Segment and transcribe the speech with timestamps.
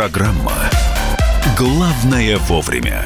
[0.00, 0.54] Программа
[1.58, 3.04] «Главное вовремя».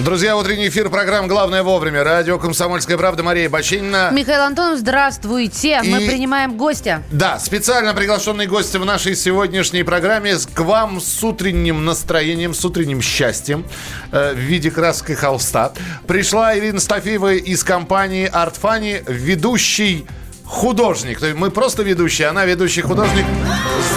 [0.00, 2.04] Друзья, утренний эфир программ «Главное вовремя».
[2.04, 4.10] Радио «Комсомольская правда» Мария Бочинина.
[4.12, 5.80] Михаил Антонов, здравствуйте.
[5.82, 5.88] И...
[5.88, 7.02] Мы принимаем гостя.
[7.10, 13.00] Да, специально приглашенный гость в нашей сегодняшней программе к вам с утренним настроением, с утренним
[13.00, 13.64] счастьем
[14.12, 15.72] э, в виде краски холста.
[16.06, 20.06] Пришла Ирина Стафеева из компании «Артфани», ведущий
[20.48, 21.20] художник.
[21.20, 23.24] То есть мы просто ведущие, она ведущий художник.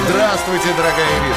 [0.05, 1.35] Здравствуйте, дорогая Ирина.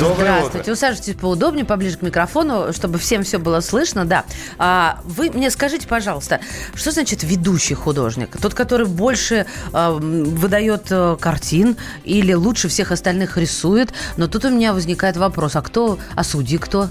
[0.00, 0.58] Доброе Здравствуйте.
[0.60, 0.72] Утро.
[0.72, 4.06] Усаживайтесь поудобнее, поближе к микрофону, чтобы всем все было слышно.
[4.06, 4.24] Да.
[4.56, 6.40] А, вы мне скажите, пожалуйста,
[6.74, 8.34] что значит ведущий художник?
[8.40, 9.44] Тот, который больше
[9.74, 13.92] а, выдает а, картин или лучше всех остальных рисует?
[14.16, 16.88] Но тут у меня возникает вопрос, а кто, а судьи кто?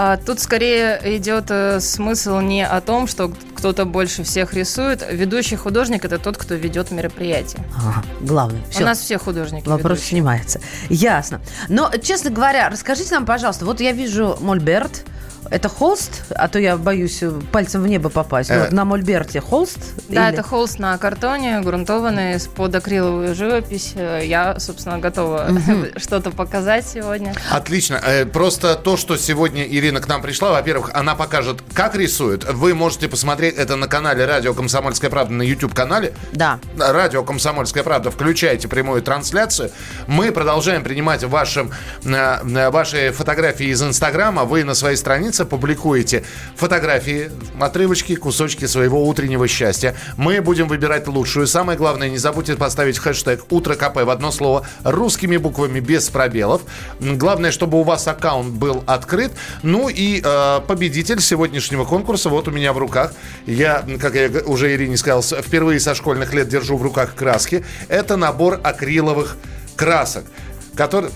[0.00, 5.04] А тут скорее идет э, смысл не о том, что кто-то больше всех рисует.
[5.10, 7.64] Ведущий художник это тот, кто ведет мероприятие.
[7.76, 8.62] Ага, главный.
[8.70, 8.84] Все.
[8.84, 9.66] У нас все художники.
[9.66, 10.10] Вопрос ведущие.
[10.10, 10.60] снимается.
[10.88, 11.40] Ясно.
[11.68, 15.04] Но, честно говоря, расскажите нам, пожалуйста, вот я вижу Мольберт,
[15.50, 16.22] это холст?
[16.30, 17.22] А то я боюсь
[17.52, 18.50] пальцем в небо попасть.
[18.50, 18.60] Э.
[18.60, 19.78] Вот на мольберте холст?
[20.08, 20.34] Да, или...
[20.34, 23.94] это холст на картоне, грунтованный, под акриловую живопись.
[23.94, 25.86] Я, собственно, готова угу.
[25.96, 27.34] что-то показать сегодня.
[27.50, 28.00] Отлично.
[28.04, 32.44] Э, просто то, что сегодня Ирина к нам пришла, во-первых, она покажет, как рисует.
[32.44, 36.12] Вы можете посмотреть это на канале Радио Комсомольская правда на YouTube-канале.
[36.32, 36.58] Да.
[36.76, 38.10] Радио Комсомольская правда.
[38.10, 39.70] Включайте прямую трансляцию.
[40.06, 41.68] Мы продолжаем принимать ваши,
[42.04, 44.44] э, ваши фотографии из Инстаграма.
[44.44, 46.24] Вы на своей странице странице публикуете
[46.56, 49.94] фотографии, отрывочки, кусочки своего утреннего счастья.
[50.16, 51.46] Мы будем выбирать лучшую.
[51.46, 56.62] Самое главное, не забудьте поставить хэштег «Утро КП» в одно слово русскими буквами без пробелов.
[57.00, 59.32] Главное, чтобы у вас аккаунт был открыт.
[59.62, 63.12] Ну и э, победитель сегодняшнего конкурса вот у меня в руках.
[63.46, 67.64] Я, как я уже Ирине сказал, впервые со школьных лет держу в руках краски.
[67.88, 69.36] Это набор акриловых
[69.76, 70.24] красок,
[70.74, 71.10] который,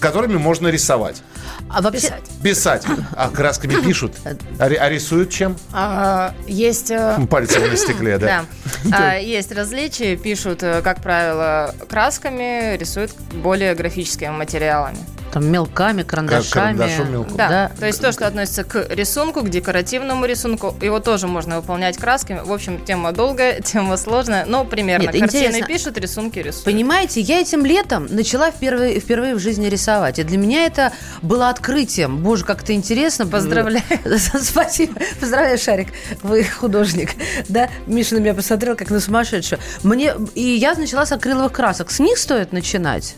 [0.00, 1.22] которыми можно рисовать.
[1.70, 2.08] А вообще...
[2.08, 2.24] Писать.
[2.42, 2.86] Писать.
[3.16, 4.14] А красками пишут?
[4.24, 5.56] А, а рисуют чем?
[5.72, 6.90] А, есть...
[6.90, 8.44] Э, Пальцем на стекле, да?
[8.84, 9.12] Да.
[9.12, 10.16] А, есть различия.
[10.16, 14.98] Пишут, э, как правило, красками, рисуют более графическими материалами.
[15.32, 16.50] Там мелками, карандашами.
[16.50, 17.36] Карандашом мелком.
[17.36, 17.48] Да.
[17.48, 17.72] да.
[17.78, 22.40] То есть то, что относится к рисунку, к декоративному рисунку, его тоже можно выполнять красками.
[22.44, 25.10] В общем, тема долгая, тема сложная, но примерно.
[25.10, 25.66] Нет, Картины интересно.
[25.66, 26.64] пишут, рисунки рисуют.
[26.64, 30.18] Понимаете, я этим летом начала впервые, впервые в жизни рисовать.
[30.18, 32.18] И для меня это было открытием.
[32.18, 33.26] Боже, как это интересно.
[33.26, 33.84] Поздравляю.
[34.42, 34.94] Спасибо.
[35.20, 35.88] Поздравляю, Шарик.
[36.22, 37.10] Вы художник.
[37.48, 39.60] Да, Миша на меня посмотрел, как на сумасшедшую.
[39.82, 40.14] Мне...
[40.34, 41.90] И я начала с акриловых красок.
[41.90, 43.14] С них стоит начинать?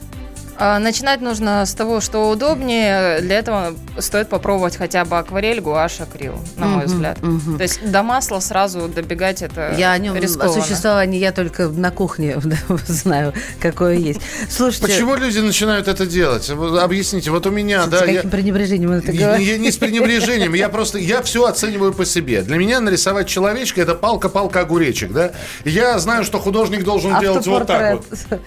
[0.62, 3.22] А, начинать нужно с того, что удобнее.
[3.22, 7.18] Для этого стоит попробовать хотя бы акварель, гуашь, акрил, на мой взгляд.
[7.18, 10.58] То есть до масла сразу добегать это Я о нем, рискованно.
[10.58, 12.36] о существовании я только на кухне
[12.86, 14.20] знаю, какое есть.
[14.50, 14.88] Слушайте...
[14.88, 16.50] Почему люди начинают это делать?
[16.50, 17.30] Объясните.
[17.30, 17.98] Вот у меня, да...
[17.98, 18.22] С каким я...
[18.22, 19.12] пренебрежением это?
[19.12, 20.52] Я не с пренебрежением.
[20.52, 22.42] Я просто, я все оцениваю по себе.
[22.42, 25.32] Для меня нарисовать человечка это палка-палка огуречек, да?
[25.64, 28.40] Я знаю, что художник должен делать вот так вот.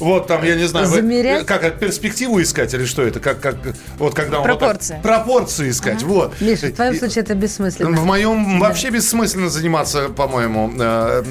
[0.00, 1.46] Вот там, я не знаю, Замерять?
[1.58, 3.20] Как перспективу искать или что это?
[3.20, 3.56] Как, как,
[3.98, 4.94] вот когда он пропорции.
[4.94, 6.06] Вот так, пропорции искать, ага.
[6.06, 6.40] вот.
[6.40, 7.96] Миша, в твоем случае это бессмысленно.
[7.96, 8.68] В моем да.
[8.68, 11.24] вообще бессмысленно заниматься, по-моему, э,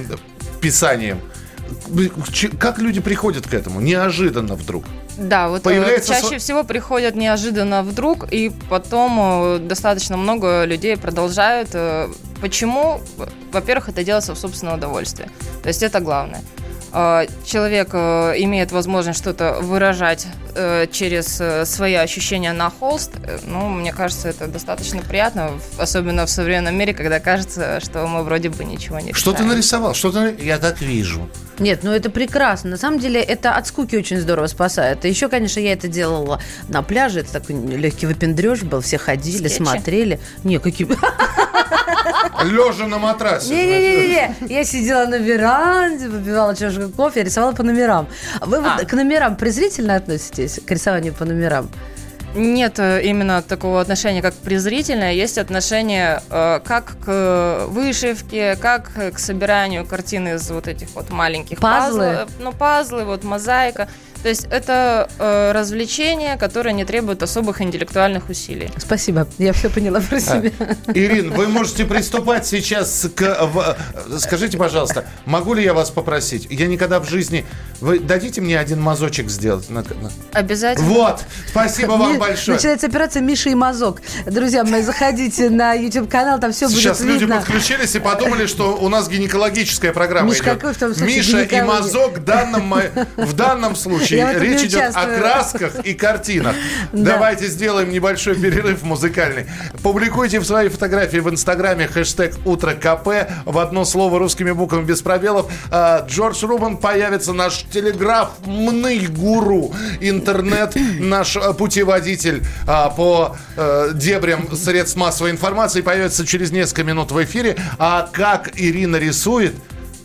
[0.61, 1.19] писанием.
[2.59, 3.79] Как люди приходят к этому?
[3.81, 4.85] Неожиданно вдруг.
[5.17, 10.97] Да, вот э, Появляется чаще всего приходят неожиданно вдруг, и потом э, достаточно много людей
[10.97, 11.69] продолжают.
[12.41, 13.01] Почему?
[13.51, 15.29] Во-первых, это делается в собственное удовольствие.
[15.61, 16.41] То есть это главное.
[16.95, 23.13] А, человек э, имеет возможность что-то выражать э, через э, свои ощущения на холст,
[23.47, 28.49] ну, мне кажется, это достаточно приятно, особенно в современном мире, когда кажется, что мы вроде
[28.49, 29.95] бы ничего не Что ты нарисовал?
[29.95, 30.35] Что ты...
[30.39, 31.27] Я так вижу.
[31.59, 32.71] Нет, ну это прекрасно.
[32.71, 35.05] На самом деле это от скуки очень здорово спасает.
[35.05, 37.21] И еще, конечно, я это делала на пляже.
[37.21, 38.81] Это такой легкий выпендреж был.
[38.81, 39.57] Все ходили, Скетчи.
[39.57, 40.19] смотрели.
[40.43, 40.87] Не, какие...
[42.43, 43.53] Лежа на матрасе.
[43.53, 48.07] Не-не-не, я сидела на веранде, выпивала чашку кофе, рисовала по номерам.
[48.41, 48.85] Вы вот а.
[48.85, 51.69] к номерам презрительно относитесь, к рисованию по номерам?
[52.35, 55.13] Нет э, именно такого отношения, как презрительное.
[55.13, 61.59] Есть отношение э, как к вышивке, как к собиранию картин из вот этих вот маленьких
[61.59, 61.99] пазлы.
[61.99, 62.29] пазлов.
[62.39, 63.87] Ну, пазлы, вот мозаика.
[64.23, 68.71] То есть это э, развлечение, которое не требует особых интеллектуальных усилий.
[68.77, 70.49] Спасибо, я все поняла про себя.
[70.59, 73.45] А, Ирин, вы можете приступать сейчас к...
[73.45, 73.75] В,
[74.19, 76.47] скажите, пожалуйста, могу ли я вас попросить?
[76.49, 77.45] Я никогда в жизни...
[77.81, 79.67] Вы дадите мне один мазочек сделать?
[80.31, 80.87] Обязательно.
[80.87, 81.19] Вот,
[81.49, 82.55] спасибо вам большое.
[82.55, 84.01] Начинается операция «Миша и мазок».
[84.25, 87.41] Друзья мои, заходите на YouTube-канал, там все сейчас будет видно.
[87.41, 90.45] Сейчас люди подключились и подумали, что у нас гинекологическая программа Миш, идет.
[90.45, 92.73] Какой в том случае Миша и мазок в данном,
[93.17, 96.55] в данном случае случае речь идет о красках и картинах.
[96.91, 99.45] Давайте сделаем небольшой перерыв музыкальный.
[99.81, 105.01] Публикуйте в своей фотографии в Инстаграме хэштег «Утро КП» в одно слово русскими буквами без
[105.01, 105.51] пробелов.
[105.71, 114.53] А, Джордж Рубан появится наш телеграфный гуру, интернет, наш э, путеводитель а, по э, дебрям
[114.55, 117.57] средств массовой информации появится через несколько минут в эфире.
[117.77, 119.53] А как Ирина рисует,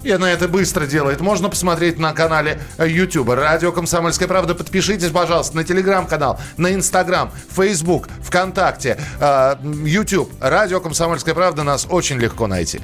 [0.08, 1.20] и она это быстро делает.
[1.20, 3.28] Можно посмотреть на канале YouTube.
[3.28, 4.54] Радио «Комсомольская правда».
[4.54, 10.32] Подпишитесь, пожалуйста, на телеграм-канал, на Инстаграм, Фейсбук, ВКонтакте, э, YouTube.
[10.40, 12.80] Радио «Комсомольская правда» нас очень легко найти.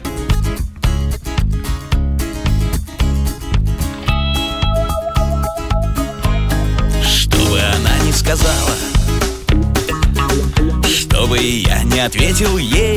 [7.03, 8.75] Что бы она ни сказала,
[10.87, 12.94] чтобы я не ответил ей,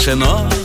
[0.00, 0.59] бы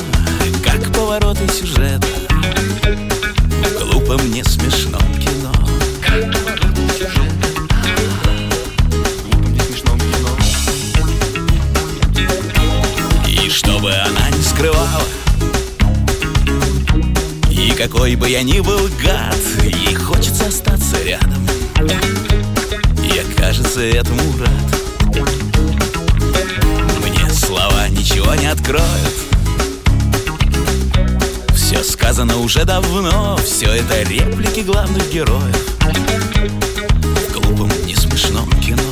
[35.15, 38.83] героев В глупом, не смешном кино.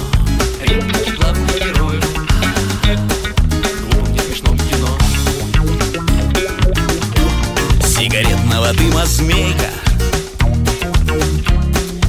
[0.62, 2.06] Реплики главных героев
[2.81, 4.98] В глупом, не смешном кино.
[7.86, 9.70] Сигаретного дыма змейка.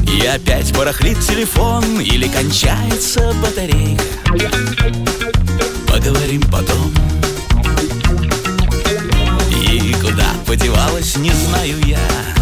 [0.06, 4.04] И опять барахлит телефон Или кончается батарейка.
[5.88, 6.94] Поговорим потом.
[9.50, 12.33] И куда подевалась, не знаю я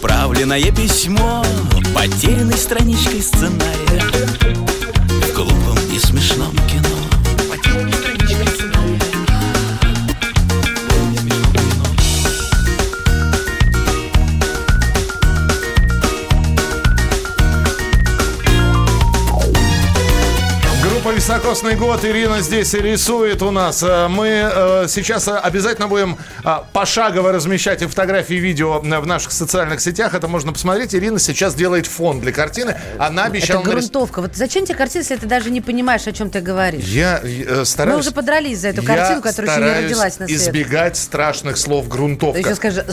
[0.00, 1.44] Неотправленное письмо
[1.94, 4.00] Потерянной страничкой сценария.
[5.08, 6.79] В глупом и смешном кино
[21.50, 22.04] «Високосный год».
[22.04, 23.82] Ирина здесь рисует у нас.
[23.82, 29.32] Э, Мы э, сейчас обязательно будем э, пошагово размещать и фотографии, и видео в наших
[29.32, 30.14] социальных сетях.
[30.14, 30.94] Это можно посмотреть.
[30.94, 32.76] Ирина сейчас делает фон для картины.
[33.00, 33.62] Она обещала...
[33.62, 34.20] Это грунтовка.
[34.20, 36.84] Вот зачем тебе картина, если ты даже не понимаешь, о чем ты говоришь?
[36.84, 37.96] Я э, стараюсь...
[37.96, 40.40] Мы уже подрались за эту картину, которая еще не родилась на свет.
[40.40, 42.38] избегать страшных слов Ты грунтовка.
[42.38, 42.86] еще скажи,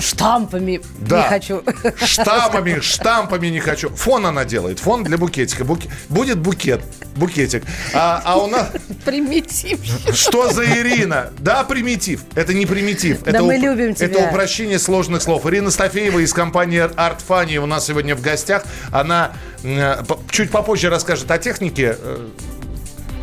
[0.00, 1.22] штампами Да.
[1.22, 1.62] не хочу.
[2.04, 3.90] Штампами, штампами не хочу.
[3.90, 4.80] Фон она делает.
[4.80, 5.62] Фон для букетика.
[5.64, 6.80] Буке- Будет букет.
[7.14, 7.62] Букетик.
[7.94, 8.68] А, а у нас...
[9.04, 9.80] Примитив.
[10.14, 11.30] Что за Ирина?
[11.38, 12.22] Да, примитив.
[12.34, 13.22] Это не примитив.
[13.24, 14.06] Да это мы уп- любим тебя.
[14.06, 15.44] Это упрощение сложных слов.
[15.46, 18.64] Ирина Стафеева из компании Art Funny у нас сегодня в гостях.
[18.92, 19.32] Она
[19.64, 21.96] э, чуть попозже расскажет о технике.
[21.98, 22.28] э,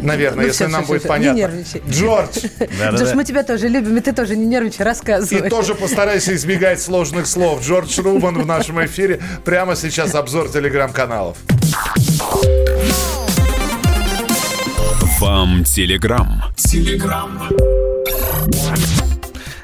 [0.02, 1.38] Наверное, Ну, если всё, нам всё, будет всё, не понятно.
[1.40, 1.82] нервничай.
[1.90, 2.38] Джордж,
[2.98, 5.46] Джош, мы тебя тоже любим, и ты тоже не нервничай, рассказывай.
[5.48, 7.62] и тоже постарайся избегать сложных слов.
[7.66, 9.20] Джордж Рубан в нашем эфире.
[9.44, 11.38] Прямо сейчас обзор телеграм-каналов.
[15.20, 16.42] Вам Телеграм.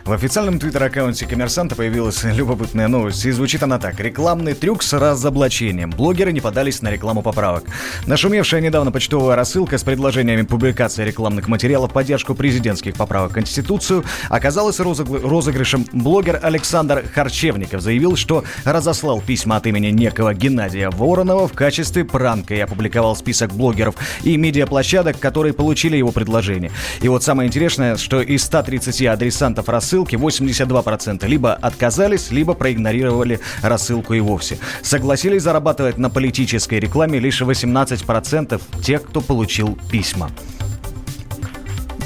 [0.06, 4.00] В официальном твиттер-аккаунте коммерсанта появилась любопытная новость, и звучит она так.
[4.00, 5.90] Рекламный трюк с разоблачением.
[5.90, 7.64] Блогеры не подались на рекламу поправок.
[8.06, 14.80] Нашумевшая недавно почтовая рассылка с предложениями публикации рекламных материалов поддержку президентских поправок в Конституцию оказалась
[14.80, 15.88] розыгрышем.
[15.92, 22.54] Блогер Александр Харчевников заявил, что разослал письма от имени некого Геннадия Воронова в качестве пранка
[22.54, 26.72] и опубликовал список блогеров и медиаплощадок, которые получили его предложение.
[27.02, 34.14] И вот самое интересное, что из 130 адресантов рассылки 82% либо отказались, либо проигнорировали рассылку
[34.14, 34.58] и вовсе.
[34.82, 40.30] Согласились зарабатывать на политической рекламе лишь 18% тех, кто получил письма.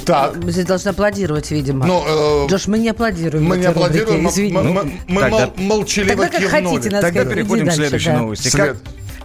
[0.06, 0.38] Так.
[0.44, 1.86] Мы здесь должны аплодировать, видимо.
[1.86, 2.04] Ну,
[2.46, 3.46] э, Джош, мы не аплодируем.
[3.46, 4.54] Мы не аплодируем, рубрике, мы, извини.
[4.54, 6.66] мы- мы Тогда- мол- молчаливо Тогда как кивнули.
[6.76, 8.18] хотите нас Тогда Иди переходим к дальше, следующей да.
[8.18, 8.48] новости.
[8.48, 8.78] След- Как,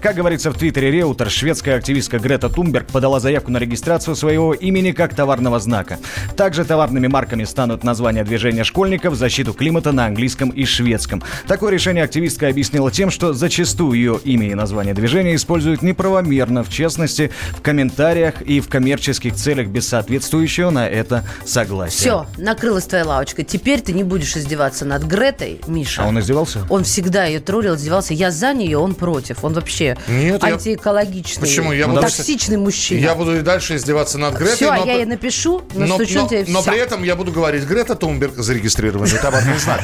[0.05, 4.93] как говорится в твиттере Реутер, шведская активистка Грета Тумберг подала заявку на регистрацию своего имени
[4.93, 5.99] как товарного знака.
[6.37, 11.23] Также товарными марками станут названия движения школьников, защиту климата на английском и шведском.
[11.47, 16.69] Такое решение активистка объяснила тем, что зачастую ее имя и название движения используют неправомерно, в
[16.69, 21.97] частности, в комментариях и в коммерческих целях без соответствующего на это согласия.
[21.97, 23.43] Все, накрылась твоя лавочка.
[23.43, 26.03] Теперь ты не будешь издеваться над Гретой, Миша.
[26.03, 26.61] А он издевался?
[26.69, 28.13] Он всегда ее троллил, издевался.
[28.13, 29.43] Я за нее, он против.
[29.43, 30.13] Он вообще вообще.
[30.13, 31.49] Нет, Антиэкологичный.
[31.49, 31.57] Я...
[31.57, 31.73] Почему?
[31.73, 32.01] Я буду...
[32.01, 33.01] Токсичный мужчина.
[33.01, 34.57] Я буду и дальше издеваться над Гретой.
[34.57, 34.85] Все, но...
[34.85, 38.37] я ей напишу, настучу но, тебе но, но при этом я буду говорить, Грета Тумберг
[38.37, 39.83] зарегистрированный товарный знак.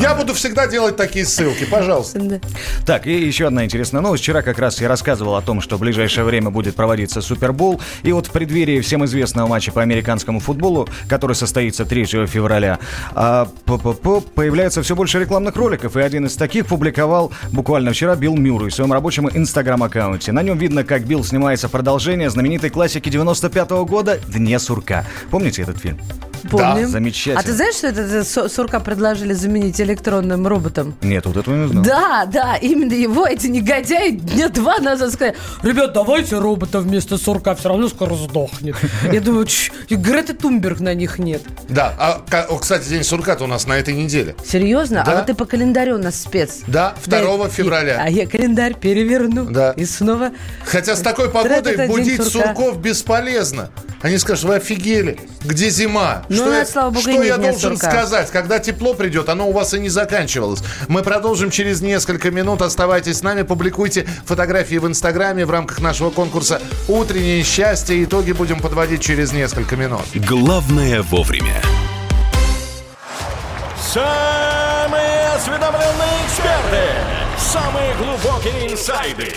[0.00, 2.40] Я буду всегда делать такие ссылки, пожалуйста.
[2.86, 4.22] Так, и еще одна интересная новость.
[4.22, 7.80] Вчера как раз я рассказывал о том, что в ближайшее время будет проводиться Супербол.
[8.02, 12.78] И вот в преддверии всем известного матча по американскому футболу, который состоится 3 февраля,
[13.14, 15.96] а, появляется все больше рекламных роликов.
[15.96, 20.32] И один из таких публиковал буквально вчера Билл Мюррей в своем рабочем инстаграм-аккаунте.
[20.32, 25.04] На нем видно, как Билл снимается продолжение знаменитой классики 95 -го года «Дне сурка».
[25.30, 25.98] Помните этот фильм?
[26.50, 26.82] Помним.
[26.82, 27.40] Да, замечательно.
[27.40, 30.94] А ты знаешь, что это сурка предложили заменить электронным роботом?
[31.02, 31.84] Нет, вот этого не знал.
[31.84, 37.54] Да, да, именно его эти негодяи дня два назад сказали, ребят, давайте робота вместо сурка,
[37.54, 38.76] все равно скоро сдохнет.
[39.12, 39.46] Я думаю,
[39.88, 41.42] и Греты Тумберг на них нет.
[41.68, 44.34] Да, а, кстати, день сурка-то у нас на этой неделе.
[44.44, 45.02] Серьезно?
[45.06, 46.60] А вот ты по календарю у нас спец.
[46.66, 48.00] Да, 2 февраля.
[48.02, 49.44] А я календарь переверну.
[49.46, 49.72] Да.
[49.72, 50.30] И снова...
[50.64, 53.70] Хотя с такой погодой будить сурков бесполезно.
[54.02, 56.24] Они скажут, вы офигели, где зима?
[56.30, 58.30] Ну, что я, слава богу, что я должен сказать?
[58.30, 60.60] Когда тепло придет, оно у вас и не заканчивалось.
[60.88, 62.62] Мы продолжим через несколько минут.
[62.62, 68.02] Оставайтесь с нами, публикуйте фотографии в Инстаграме в рамках нашего конкурса «Утреннее счастье».
[68.04, 70.02] Итоги будем подводить через несколько минут.
[70.14, 71.60] Главное вовремя.
[73.92, 76.84] Самые осведомленные эксперты.
[77.36, 79.34] Самые глубокие инсайды.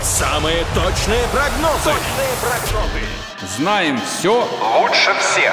[0.00, 1.84] Самые точные прогнозы.
[1.84, 3.56] Точные прогнозы.
[3.56, 5.52] Знаем все лучше всех.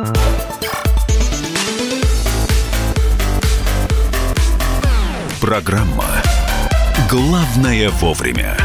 [5.41, 6.05] Программа
[7.09, 8.55] «Главное вовремя».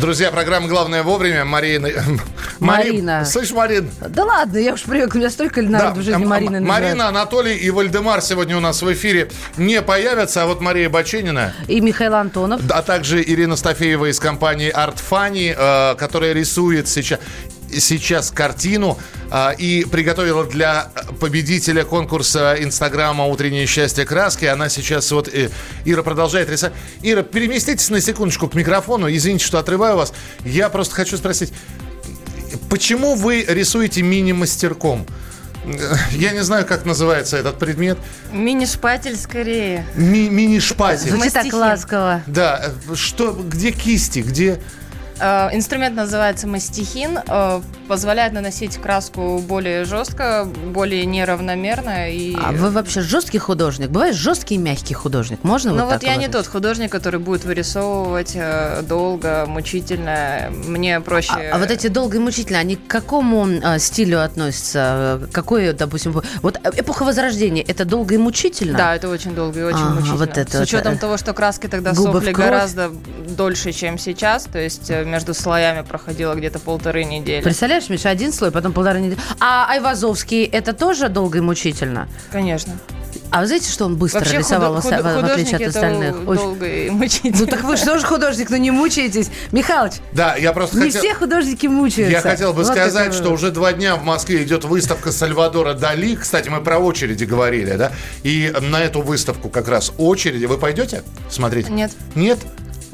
[0.00, 1.44] Друзья, программа «Главное вовремя».
[1.44, 1.88] Марина...
[2.60, 3.24] Марина.
[3.24, 3.90] Слышь, Марин.
[4.08, 6.00] Да ладно, я уж привык, у меня столько народу да.
[6.00, 10.46] в жизни Марина Марина, Анатолий и Вальдемар сегодня у нас в эфире не появятся, а
[10.46, 11.52] вот Мария Баченина.
[11.66, 12.60] И Михаил Антонов.
[12.70, 17.18] А также Ирина Стафеева из компании Art Funny, э, которая рисует сейчас
[17.80, 18.98] сейчас картину
[19.30, 20.88] а, и приготовила для
[21.20, 24.44] победителя конкурса Инстаграма «Утреннее счастье краски».
[24.44, 25.28] Она сейчас вот...
[25.28, 25.50] Э,
[25.84, 26.76] Ира продолжает рисовать.
[27.02, 29.08] Ира, переместитесь на секундочку к микрофону.
[29.08, 30.12] Извините, что отрываю вас.
[30.44, 31.52] Я просто хочу спросить,
[32.68, 35.06] почему вы рисуете мини-мастерком?
[36.10, 37.96] Я не знаю, как называется этот предмет.
[38.32, 39.86] Мини-шпатель скорее.
[39.94, 41.10] Ми- мини-шпатель.
[41.10, 42.22] Звучит так ласково.
[42.26, 42.72] Да.
[42.94, 44.60] Что, где кисти, где...
[45.20, 52.10] Э, инструмент называется мастихин, э, позволяет наносить краску более жестко, более неравномерно.
[52.10, 52.36] И...
[52.42, 53.90] А вы вообще жесткий художник?
[53.90, 55.44] Бывает жесткий и мягкий художник?
[55.44, 60.50] Можно Ну вот, вот я не тот художник, который будет вырисовывать э, долго, мучительно.
[60.66, 61.32] Мне проще...
[61.32, 65.28] А, а вот эти долго и мучительно, они к какому а, стилю относятся?
[65.32, 68.76] Какой, допустим, вот эпоха Возрождения, это долго и мучительно?
[68.76, 70.16] Да, это очень долго и очень ага, мучительно.
[70.16, 72.90] Вот это, С учетом вот, того, что краски тогда сохли гораздо
[73.28, 77.42] дольше, чем сейчас, то есть между слоями проходило где-то полторы недели.
[77.42, 79.18] Представляешь, Миша, один слой, потом полторы недели.
[79.40, 82.08] А Айвазовский, это тоже долго и мучительно?
[82.30, 82.74] Конечно.
[83.30, 84.92] А вы знаете, что он быстро Вообще рисовал, худ...
[84.92, 86.24] в, в отличие от остальных?
[86.24, 87.36] долго и мучительно.
[87.40, 89.28] Ну так вы же тоже художник, но не мучаетесь.
[89.50, 91.00] Михалыч, да, я просто не хотел...
[91.00, 92.12] все художники мучаются.
[92.12, 93.16] Я хотел бы вот сказать, это...
[93.16, 96.14] что уже два дня в Москве идет выставка Сальвадора Дали.
[96.14, 97.92] Кстати, мы про очереди говорили, да?
[98.22, 100.44] И на эту выставку как раз очереди.
[100.44, 101.68] Вы пойдете смотреть?
[101.68, 101.92] Нет.
[102.14, 102.38] Нет?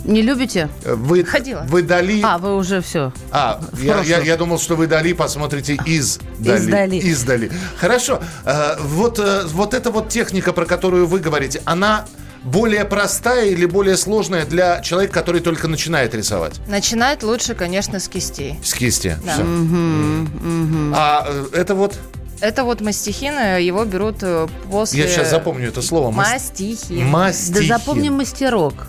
[0.04, 0.68] Не любите?
[0.84, 1.64] Вы, Ходила.
[1.68, 2.20] Вы Дали...
[2.22, 3.12] А, вы уже все.
[3.30, 6.58] А, я, я, я думал, что вы Дали посмотрите из Дали.
[6.58, 6.96] Из Дали.
[6.96, 7.52] Из Дали.
[7.76, 8.20] Хорошо.
[8.44, 12.06] Э, вот, э, вот эта вот техника, про которую вы говорите, она
[12.42, 16.60] более простая или более сложная для человека, который только начинает рисовать?
[16.66, 18.58] Начинать лучше, конечно, с кистей.
[18.64, 19.16] С кисти.
[19.24, 19.34] Да.
[19.34, 19.42] Все.
[19.42, 20.94] Угу, угу.
[20.94, 21.96] А э, это вот...
[22.40, 24.24] Это вот мастихин, его берут
[24.70, 25.02] после...
[25.02, 26.10] Я сейчас запомню это слово.
[26.10, 27.06] Мастихин.
[27.06, 27.68] Мастихин.
[27.68, 28.86] Да запомним мастерок.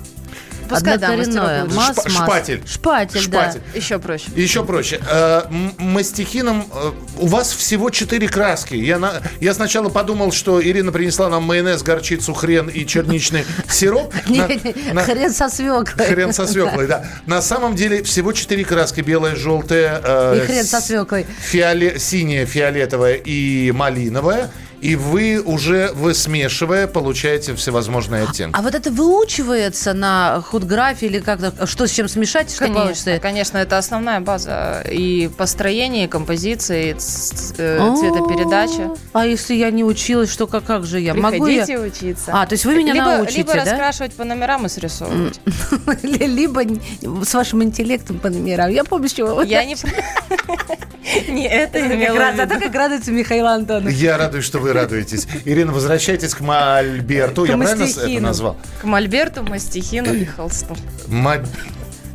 [0.72, 1.66] Пускай, Однокоренное.
[1.66, 2.64] Да, Мас, Шп, шпатель.
[2.66, 3.62] Шпатель, шпатель.
[3.74, 3.78] да.
[3.78, 4.26] Еще проще.
[4.36, 5.00] Еще проще.
[5.10, 5.44] Э,
[5.78, 8.76] мастихином э, у вас всего четыре краски.
[8.76, 14.14] Я, на, я сначала подумал, что Ирина принесла нам майонез, горчицу, хрен и черничный сироп.
[14.26, 15.86] Хрен со свеклой.
[16.08, 17.06] Хрен со свеклой, да.
[17.26, 19.02] На самом деле всего четыре краски.
[19.02, 20.02] Белая, желтая.
[20.04, 21.26] Э, и хрен со свеклой.
[21.52, 24.50] Синяя, фиолетовая и малиновая.
[24.82, 28.58] И вы уже, вы смешивая, получаете всевозможные оттенки.
[28.58, 33.20] А вот это выучивается на худграфе или как-то, что с чем смешать, что конечно, получится?
[33.22, 38.96] Конечно, это основная база и построение, и композиции, и э, цветопередача.
[39.14, 41.14] А если я не училась, что как, как же я?
[41.14, 41.64] Могу я?
[41.66, 42.32] Приходите учиться.
[42.34, 43.62] А, то есть вы меня либо, научите, Либо да?
[43.62, 45.40] раскрашивать по номерам и срисовывать.
[46.02, 46.64] Либо
[47.24, 48.70] с вашим интеллектом по номерам.
[48.72, 49.76] Я помню, с чего вы Я не...
[51.32, 52.56] Не это имела раз, в а виду.
[52.56, 53.92] то как радуется Михаил Антонов.
[53.92, 55.28] Я радуюсь, что вы радуетесь.
[55.46, 57.46] Ирина, возвращайтесь к Мольберту.
[57.46, 58.58] Я правильно это назвал?
[58.82, 60.76] К Мольберту, Мастихину и холсту.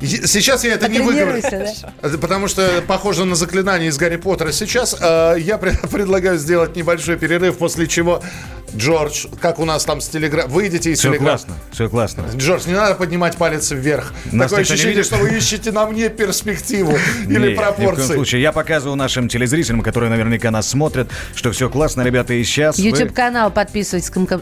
[0.03, 2.19] Сейчас я это не выговорю, Потренируйся, да?
[2.19, 4.53] Потому что похоже на заклинание из Гарри Поттера.
[4.53, 8.23] Сейчас э, я пре- предлагаю сделать небольшой перерыв, после чего
[8.75, 11.29] Джордж, как у нас там с телеграм, выйдите из Все телеграм.
[11.29, 12.25] классно, все классно.
[12.37, 14.13] Джордж, не надо поднимать палец вверх.
[14.33, 16.93] Нас Такое ощущение, что вы ищете на мне перспективу
[17.29, 18.15] или Ни в коем пропорции.
[18.15, 18.43] случае.
[18.43, 22.85] Я показываю нашим телезрителям, которые наверняка нас смотрят, что все классно, ребята, и сейчас вы-
[22.87, 24.11] YouTube-канал подписывайтесь.
[24.11, 24.41] ком- ком-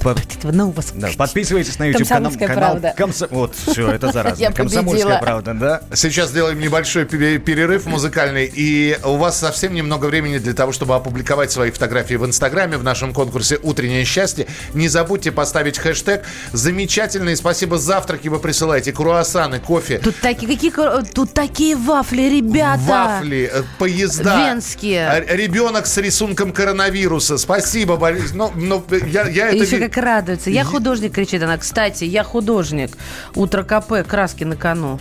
[0.00, 2.30] Под- Ну, вас- Да, подписывайтесь на YouTube канал.
[2.30, 2.94] Комсомольская канал правда.
[2.96, 4.52] Комсо- Вот, все, это заразно.
[4.54, 5.80] Комсомольская правда, да.
[5.94, 10.94] Сейчас сделаем небольшой пере- перерыв музыкальный, и у вас совсем немного времени для того, чтобы
[10.94, 14.46] опубликовать свои фотографии в Инстаграме в нашем конкурсе «Утреннее счастье».
[14.74, 16.24] Не забудьте поставить хэштег.
[16.52, 20.72] Замечательные, спасибо, завтраки вы присылаете, круассаны, кофе, Тут такие, какие,
[21.12, 22.80] тут такие вафли, ребята.
[22.82, 24.48] вафли, э, поезда.
[24.48, 25.08] Венские.
[25.08, 27.38] А, Ребенок с рисунком коронавируса.
[27.38, 28.32] Спасибо, Борис.
[28.32, 29.56] Ну, ну, я, я это...
[29.56, 30.50] Еще как радуется.
[30.50, 31.58] Я художник, кричит она.
[31.58, 32.96] Кстати, я художник.
[33.34, 35.00] Утро КП, краски на кону.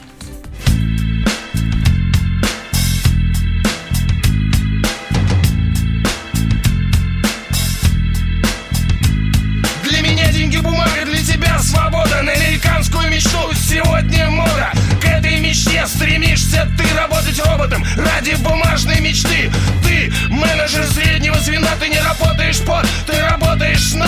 [18.24, 19.52] Ради бумажной мечты.
[19.84, 24.08] Ты менеджер среднего звена Ты не работаешь под, ты работаешь на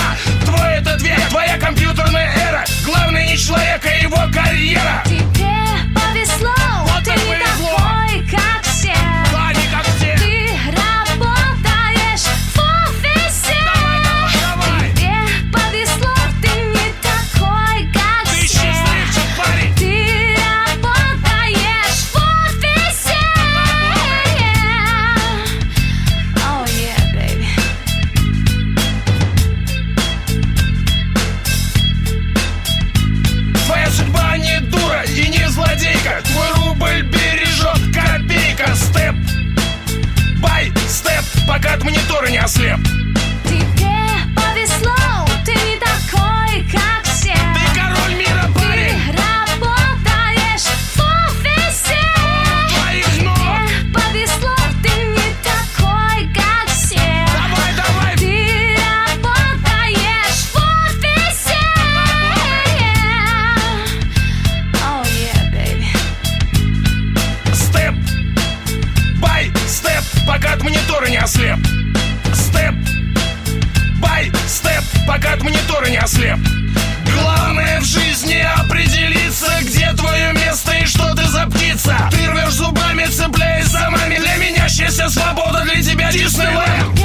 [76.05, 76.37] ослеп.
[77.19, 81.97] Главное в жизни определиться, где твое место и что ты за птица.
[82.11, 87.04] Ты рвешь зубами, цепляясь за маме Для меня счастье, свобода, для тебя Диснейленд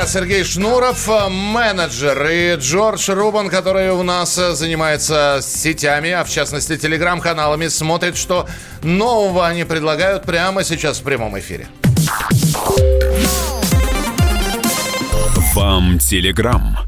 [0.00, 6.24] Ленинград, Сергей Шнуров, э, менеджер, и Джордж Рубан, который у нас э, занимается сетями, а
[6.24, 8.48] в частности телеграм-каналами, смотрит, что
[8.82, 11.68] нового они предлагают прямо сейчас в прямом эфире.
[15.54, 16.78] Вам Телеграм.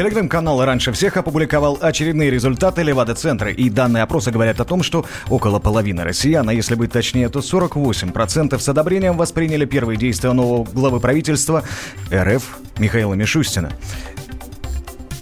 [0.00, 5.58] Телеграм-канал раньше всех опубликовал очередные результаты Левада-центра, и данные опроса говорят о том, что около
[5.58, 11.00] половины россиян, а если быть точнее, то 48% с одобрением восприняли первые действия нового главы
[11.00, 11.64] правительства
[12.10, 13.72] РФ Михаила Мишустина.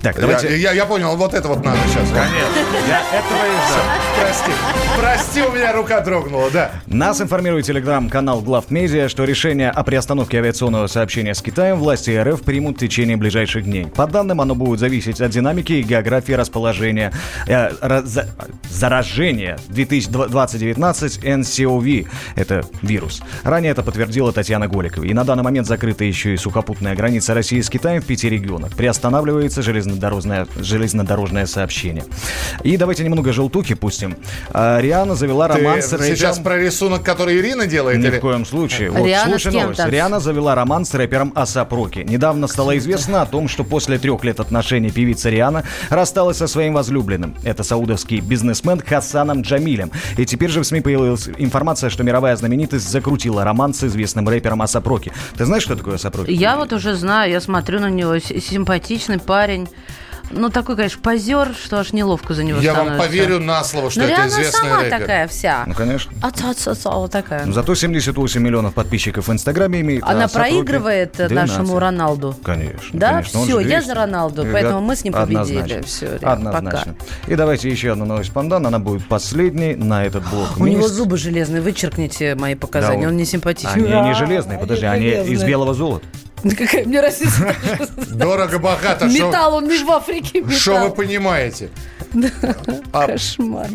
[0.02, 0.48] Так, давайте...
[0.50, 2.08] Я, я- я понял, вот это вот надо сейчас.
[2.88, 3.84] Я этого и ждал.
[4.20, 4.50] Прости.
[4.98, 6.70] Прости, у меня рука дрогнула, да.
[6.86, 12.76] Нас информирует телеграм-канал Главмедиа, что решение о приостановке авиационного сообщения с Китаем власти РФ примут
[12.76, 13.86] в течение ближайших дней.
[13.86, 17.12] По данным, оно будет зависеть от динамики и географии расположения
[17.48, 18.28] э, раз- за-
[18.70, 22.06] заражения 2019 NCOV.
[22.36, 23.20] Это вирус.
[23.42, 25.04] Ранее это подтвердила Татьяна Голикова.
[25.04, 28.74] И на данный момент закрыта еще и сухопутная граница России с Китаем в пяти регионах.
[28.76, 32.04] Приостанавливается железнодорожный железнодорожное, железнодорожное сообщение.
[32.62, 34.16] И давайте немного желтухи пустим.
[34.50, 36.16] А, Риана завела роман с рэпером...
[36.16, 37.98] сейчас про рисунок, который Ирина делает?
[37.98, 38.18] Ни или...
[38.18, 38.90] в коем случае.
[38.90, 39.84] Вот, Риана слушай новость.
[39.86, 42.00] Риана завела роман с рэпером Асап Роки.
[42.00, 46.74] Недавно стало известно о том, что после трех лет отношений певица Риана рассталась со своим
[46.74, 47.34] возлюбленным.
[47.44, 49.90] Это саудовский бизнесмен Хасаном Джамилем.
[50.16, 54.62] И теперь же в СМИ появилась информация, что мировая знаменитость закрутила роман с известным рэпером
[54.62, 55.12] A$AP Rocky.
[55.36, 56.30] Ты знаешь, что такое A$AP Rocky?
[56.30, 59.68] Я вот уже знаю, я смотрю на него, симпатичный парень.
[60.30, 64.00] Ну, такой, конечно, позер, что аж неловко за него Я вам поверю на слово, что
[64.00, 64.98] Ну, это известный сама рэпер.
[64.98, 65.64] такая вся.
[65.66, 66.12] Ну, конечно.
[66.22, 67.50] Аца-аца-аца, вот такая.
[67.50, 70.02] Зато 78 миллионов подписчиков в Инстаграме имеет.
[70.02, 71.34] а Она Rocky проигрывает 12.
[71.58, 72.36] нашему Роналду.
[72.44, 72.98] Конечно.
[72.98, 73.12] Да?
[73.14, 73.44] конечно.
[73.46, 73.86] Же я 200.
[73.86, 75.60] за Роналду, Э, поэтому мы с ним победили.
[75.60, 76.18] Однозначно.
[76.20, 76.94] Риан, Однозначно.
[77.26, 78.66] И давайте еще одну новость Пандан.
[78.66, 80.48] Она будет последней на этот блок.
[80.58, 83.72] У него зубы железные, вычеркните мои показания, Да, он он- не симпатичный.
[83.92, 85.48] Они не железные, подожди, они из железные.
[85.48, 86.06] белого золота.
[86.42, 87.54] Какая мне разница?
[88.10, 89.08] Дорого-богато.
[89.08, 91.70] что- Металл, он не в Африке Что вы понимаете?
[92.92, 93.68] А Кошмар.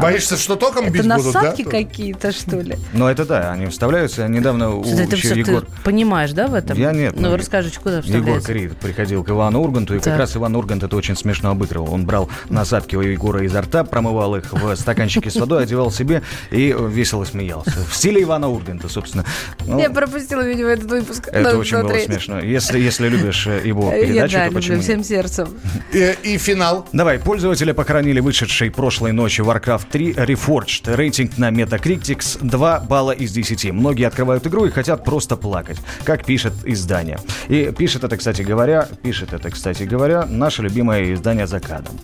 [0.00, 1.42] Боишься, что током Это бить будут, да?
[1.42, 2.76] насадки какие-то, что ли?
[2.92, 4.28] Ну, это да, они вставляются.
[4.28, 5.64] Недавно у ты Егор...
[5.84, 6.76] понимаешь, да, в этом?
[6.76, 8.40] Я нет, Ну, ну, расскажите, куда Егор?
[8.42, 11.94] Крид приходил к Ивану Урганту, и как раз Иван Ургант это очень смешно обыгрывал.
[11.94, 16.22] Он брал насадки у Егора изо рта, промывал их в стаканчике с водой, одевал себе
[16.50, 17.72] и весело смеялся.
[17.88, 19.24] В стиле Ивана Урганта, собственно.
[19.66, 21.28] Ну, Я пропустила, видимо, этот выпуск.
[21.28, 21.88] это очень было.
[22.12, 22.40] Смешно.
[22.40, 24.84] Если, если любишь э, его Я, передачу, да, то люблю почему нет?
[24.84, 25.48] всем сердцем.
[25.92, 26.86] И, и финал.
[26.92, 30.94] Давай, пользователи похоронили вышедший прошлой ночью Warcraft 3 Reforged.
[30.94, 33.72] Рейтинг на Metacritics 2 балла из 10.
[33.72, 37.18] Многие открывают игру и хотят просто плакать, как пишет издание.
[37.48, 41.98] И пишет это, кстати говоря, пишет это, кстати говоря, наше любимое издание за кадром.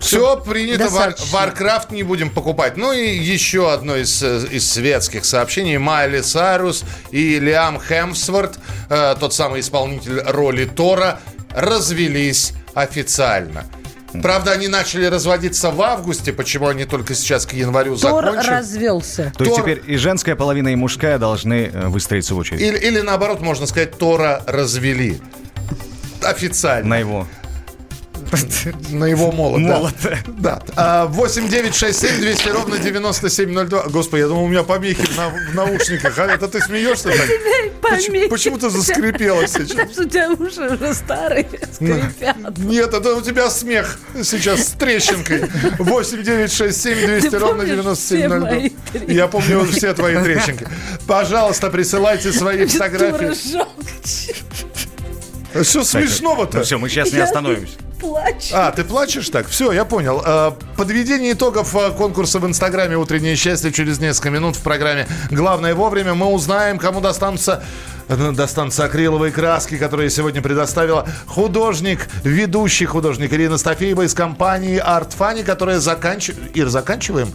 [0.00, 1.14] Все принято, Вар-.
[1.32, 2.76] Warcraft не будем покупать.
[2.76, 5.76] Ну и еще одно из, э, из светских сообщений.
[5.78, 8.58] Майли Сайрус и Лиам Хемсворт,
[8.88, 11.20] э, тот самый исполнитель роли Тора,
[11.54, 13.64] развелись официально.
[14.22, 18.50] Правда, они начали разводиться в августе, почему они только сейчас к январю Тор закончили.
[18.50, 19.32] развелся.
[19.36, 22.60] То есть Тор- теперь и женская половина, и мужская должны э, выстроиться в очередь.
[22.60, 25.20] Или, или наоборот, можно сказать, Тора развели.
[26.22, 26.88] Официально.
[26.88, 27.26] На его.
[28.90, 29.60] На его молот.
[29.62, 29.68] да.
[29.76, 29.94] Молот.
[30.38, 30.62] Да.
[30.76, 33.84] А, 8 9 6 7 200 ровно 9702.
[33.88, 36.16] Господи, я думал, у меня помехи в, наушниках.
[36.18, 37.26] А это ты смеешься так?
[37.80, 38.28] Почему, Помехи.
[38.28, 39.70] почему ты заскрипела сейчас?
[39.70, 42.58] Потому что у тебя уши уже старые, скрипят.
[42.58, 45.44] Нет, это у тебя смех сейчас с трещинкой.
[45.78, 47.94] 8 9 6 7 200 Ты ровно помнишь 9702.
[47.94, 49.12] все мои трещинки?
[49.12, 50.66] Я помню все твои трещинки.
[51.06, 53.32] Пожалуйста, присылайте свои фотографии.
[53.52, 53.74] жалко,
[55.64, 56.58] Что смешного-то?
[56.58, 57.74] Ну все, мы сейчас не остановимся.
[58.00, 58.50] Плачь.
[58.52, 59.46] А, ты плачешь так?
[59.48, 60.22] Все, я понял.
[60.24, 65.74] Э, Подведение итогов э, конкурса в Инстаграме «Утреннее счастье» через несколько минут в программе «Главное
[65.74, 66.14] вовремя».
[66.14, 67.62] Мы узнаем, кому достанутся,
[68.08, 75.44] э, достанутся акриловые краски, которые сегодня предоставила художник, ведущий художник Ирина Стафеева из компании Funny,
[75.44, 76.56] которая заканчивает...
[76.56, 77.32] Ир, заканчиваем?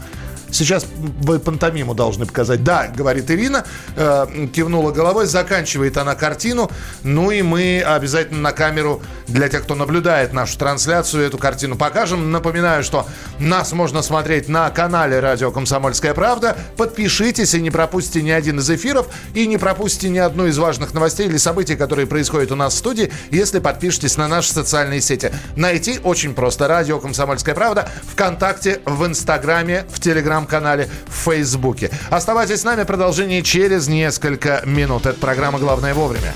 [0.51, 0.86] Сейчас
[1.21, 2.63] вы пантомиму должны показать.
[2.63, 6.71] Да, говорит Ирина, э, кивнула головой, заканчивает она картину.
[7.03, 12.31] Ну и мы обязательно на камеру для тех, кто наблюдает нашу трансляцию, эту картину покажем.
[12.31, 13.08] Напоминаю, что
[13.39, 16.58] нас можно смотреть на канале Радио Комсомольская Правда.
[16.77, 20.93] Подпишитесь и не пропустите ни один из эфиров, и не пропустите ни одну из важных
[20.93, 25.31] новостей или событий, которые происходят у нас в студии, если подпишетесь на наши социальные сети.
[25.55, 26.67] Найти очень просто.
[26.67, 29.99] Радио Комсомольская Правда ВКонтакте, в Инстаграме, в
[30.35, 31.89] Телеграм-канале, в Фейсбуке.
[32.09, 32.83] Оставайтесь с нами.
[32.83, 35.05] Продолжение через несколько минут.
[35.05, 36.33] Это программа «Главное вовремя».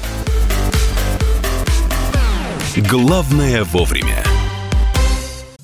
[2.77, 4.23] Главное вовремя.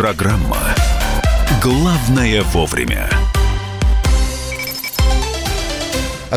[0.00, 0.56] Программа
[1.62, 3.10] «Главное вовремя».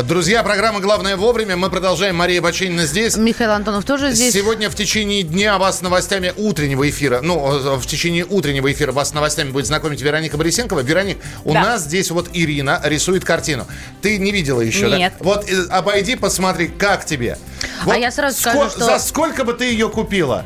[0.06, 1.56] Друзья, программа «Главное вовремя».
[1.56, 2.14] Мы продолжаем.
[2.16, 3.16] Мария Бачинина здесь.
[3.16, 4.34] Михаил Антонов тоже здесь.
[4.34, 9.08] Сегодня в течение дня вас с новостями утреннего эфира, ну, в течение утреннего эфира вас
[9.08, 10.80] с новостями будет знакомить Вероника Борисенкова.
[10.80, 11.62] Вероник, у Да.
[11.62, 13.66] нас здесь вот Ирина рисует картину.
[14.02, 15.14] Ты не видела еще, Нет.
[15.18, 15.24] да?
[15.24, 17.38] Вот э, обойди, посмотри, как тебе.
[17.84, 20.44] Вот А я сразу скажу, что- За сколько бы ты ее купила?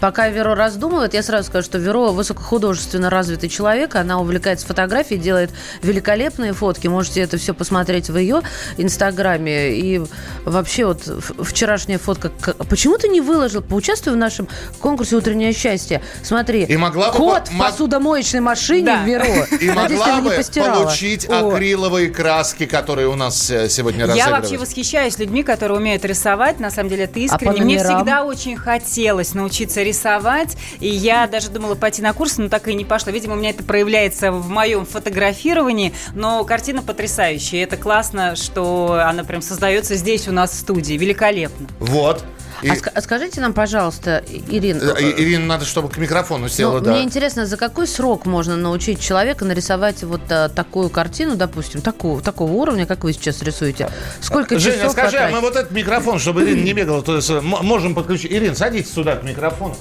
[0.00, 5.50] Пока Веро раздумывает, я сразу скажу, что Веро высокохудожественно развитый человек, она увлекается фотографией, делает
[5.82, 6.86] великолепные фотки.
[6.86, 8.42] Можете это все посмотреть в ее
[8.76, 9.72] инстаграме.
[9.74, 10.00] И
[10.44, 11.02] вообще вот
[11.40, 12.30] вчерашняя фотка...
[12.68, 13.60] Почему ты не выложил?
[13.62, 14.48] Поучаствуй в нашем
[14.80, 16.00] конкурсе «Утреннее счастье».
[16.22, 19.02] Смотри, И могла бы кот по- в посудомоечной машине Да.
[19.04, 19.24] Веро.
[19.60, 21.48] И Надеюсь, могла бы получить О.
[21.54, 24.40] акриловые краски, которые у нас э, сегодня Я разыгрывают.
[24.44, 26.60] вообще восхищаюсь людьми, которые умеют рисовать.
[26.60, 27.60] На самом деле, это искренне.
[27.60, 30.56] А Мне всегда очень хотелось научиться рисовать.
[30.80, 33.12] И я даже думала пойти на курсы, но так и не пошла.
[33.12, 35.92] Видимо, у меня это проявляется в моем фотографировании.
[36.14, 37.64] Но картина потрясающая.
[37.64, 40.94] Это классно, что она прям создается здесь у нас в студии.
[40.94, 41.66] Великолепно.
[41.80, 42.24] Вот.
[42.62, 46.48] И- А ска- а скажите нам, пожалуйста, Ирина, Э, И- Ирина, надо, чтобы к микрофону
[46.48, 46.90] села, Ну, да.
[46.92, 52.20] Мне интересно, за какой срок можно научить человека нарисовать вот а, такую картину, допустим, такого,
[52.20, 53.90] такого уровня, как вы сейчас рисуете?
[54.20, 55.42] Сколько Женя, часов скажи, а мы потратить?
[55.42, 58.32] вот этот микрофон, чтобы Ирина не бегала, то есть, можем подключить.
[58.32, 59.76] Ирина, садитесь сюда к микрофону,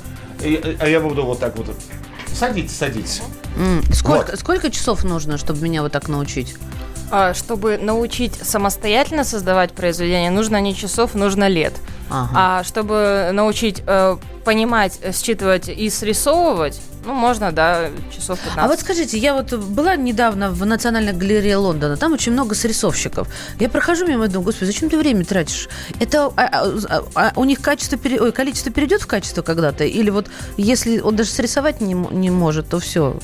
[0.79, 1.67] а я буду вот так вот.
[2.33, 3.21] Садитесь, садитесь.
[3.57, 6.55] М, Сколько, сколько часов нужно, чтобы меня вот так научить?
[7.09, 11.73] А, Чтобы научить самостоятельно создавать произведение, нужно не часов, нужно лет.
[12.09, 12.31] Ага.
[12.35, 18.57] А чтобы научить э, понимать, э, считывать и срисовывать, ну, можно, да, часов 15.
[18.57, 23.27] А вот скажите, я вот была недавно в Национальной галерее Лондона, там очень много срисовщиков.
[23.59, 25.69] Я прохожу мимо и думаю, господи, зачем ты время тратишь?
[25.99, 26.49] Это а,
[26.89, 29.83] а, а, у них качество, пере- ой, количество перейдет в качество когда-то?
[29.85, 33.17] Или вот если он даже срисовать не, не может, то все?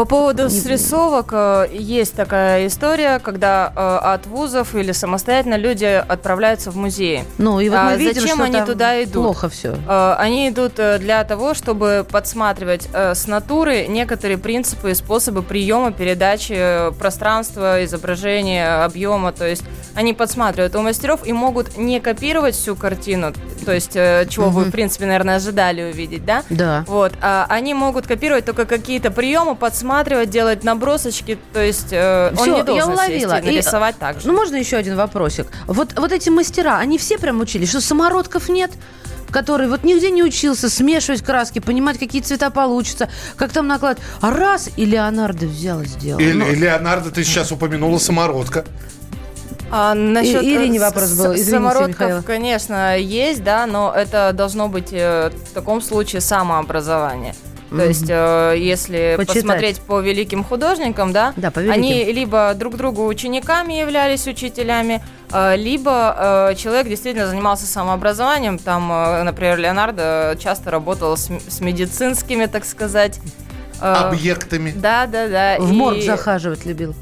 [0.00, 6.70] По поводу срисовок э, есть такая история, когда э, от вузов или самостоятельно люди отправляются
[6.70, 7.26] в музеи.
[7.36, 9.24] Ну, и вот А мы видим, зачем что они туда идут?
[9.24, 9.76] плохо все.
[9.86, 16.90] Э, Они идут для того, чтобы подсматривать с натуры некоторые принципы и способы приема передачи
[16.98, 19.32] пространства, изображения, объема.
[19.32, 19.64] То есть
[20.00, 23.34] они подсматривают у мастеров и могут не копировать всю картину,
[23.66, 26.42] то есть э, чего вы, в принципе, наверное, ожидали увидеть, да?
[26.48, 26.84] Да.
[26.88, 32.36] Вот, а они могут копировать только какие-то приемы, подсматривать, делать набросочки, то есть э, он
[32.36, 33.34] Всё, не должен я уловила.
[33.34, 34.28] сесть и И, нарисовать так же.
[34.28, 35.48] Ну, можно еще один вопросик?
[35.66, 38.70] Вот, вот эти мастера, они все прям учились, что самородков нет?
[39.30, 44.00] который вот нигде не учился смешивать краски, понимать, какие цвета получатся, как там наклад.
[44.20, 46.18] А раз и Леонардо взял и сделал.
[46.18, 48.64] И, Ну, и Леонардо, ты сейчас упомянула самородка.
[49.70, 51.34] А насчет И- Ирине э, вопрос был.
[51.34, 52.22] Извините, самородков, Михаил.
[52.22, 57.34] конечно, есть, да, но это должно быть э, в таком случае самообразование.
[57.70, 59.42] То есть, э, если Почитать.
[59.44, 61.80] посмотреть по великим художникам, да, Да, по великим.
[61.80, 65.00] они либо друг другу учениками являлись учителями,
[65.32, 68.58] э, либо э, человек действительно занимался самообразованием.
[68.58, 73.20] Там, э, например, Леонардо часто работал с, с медицинскими, так сказать.
[73.80, 74.72] э, Объектами.
[74.74, 75.56] Да, да, да.
[75.60, 76.92] в и морг захаживать любил.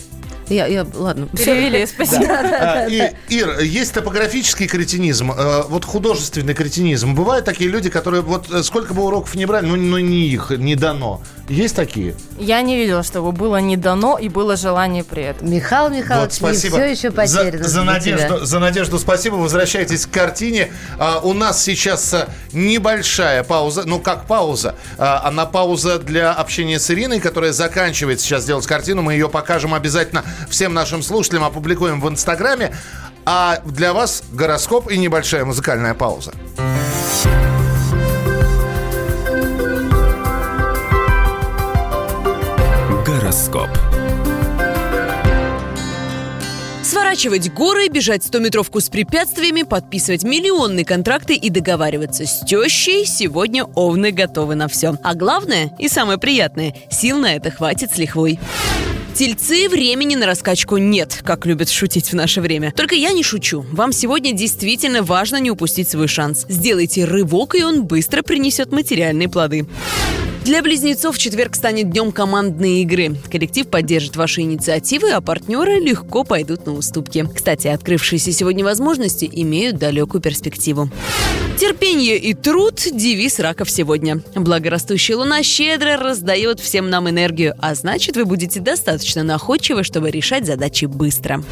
[0.49, 1.29] Я, я, ладно.
[1.29, 2.27] Перевели, спасибо.
[2.29, 7.15] А, и- Ир, есть топографический кретинизм, э, вот художественный кретинизм.
[7.15, 10.51] Бывают такие люди, которые вот э, сколько бы уроков не брали, ну, ну не их,
[10.51, 11.21] не дано.
[11.49, 12.15] Есть такие?
[12.39, 15.51] Я не видела, чтобы было не дано и было желание при этом.
[15.51, 16.77] Михаил Михайлович, Вот, спасибо.
[16.77, 17.65] все еще потеряно.
[17.65, 18.45] За, за надежду, тебя.
[18.45, 19.37] за надежду спасибо.
[19.37, 20.71] Возвращайтесь к картине.
[20.99, 23.85] А, у нас сейчас а, небольшая пауза.
[23.87, 24.75] Ну, как пауза?
[24.99, 29.01] А, она пауза для общения с Ириной, которая заканчивает сейчас делать картину.
[29.01, 32.75] Мы ее покажем обязательно всем нашим слушателям, опубликуем в Инстаграме.
[33.25, 36.33] А для вас гороскоп и небольшая музыкальная пауза.
[43.05, 43.69] Гороскоп.
[46.83, 54.11] Сворачивать горы, бежать 100-метровку с препятствиями, подписывать миллионные контракты и договариваться с тещей сегодня овны
[54.11, 54.97] готовы на все.
[55.03, 58.39] А главное и самое приятное– сил на это хватит с лихвой.
[59.19, 62.73] Тельцы времени на раскачку нет, как любят шутить в наше время.
[62.77, 63.67] Только я не шучу.
[63.73, 66.47] Вам сегодня действительно важно не упустить свой шанс.
[66.49, 69.67] Сделайте рывок, и он быстро принесет материальные плоды.
[70.49, 73.15] Для близнецов четверг станет днем командной игры.
[73.31, 77.29] Коллектив поддержит ваши инициативы, а партнеры легко пойдут на уступки.
[77.35, 80.89] Кстати, открывшиеся сегодня возможности имеют далекую перспективу.
[81.59, 84.23] Терпение и труд– девиз раков сегодня.
[84.35, 90.47] Благорастущая луна щедро раздает всем нам энергию, а значит, вы будете достаточно находчивы, чтобы решать
[90.47, 91.43] задачи быстро.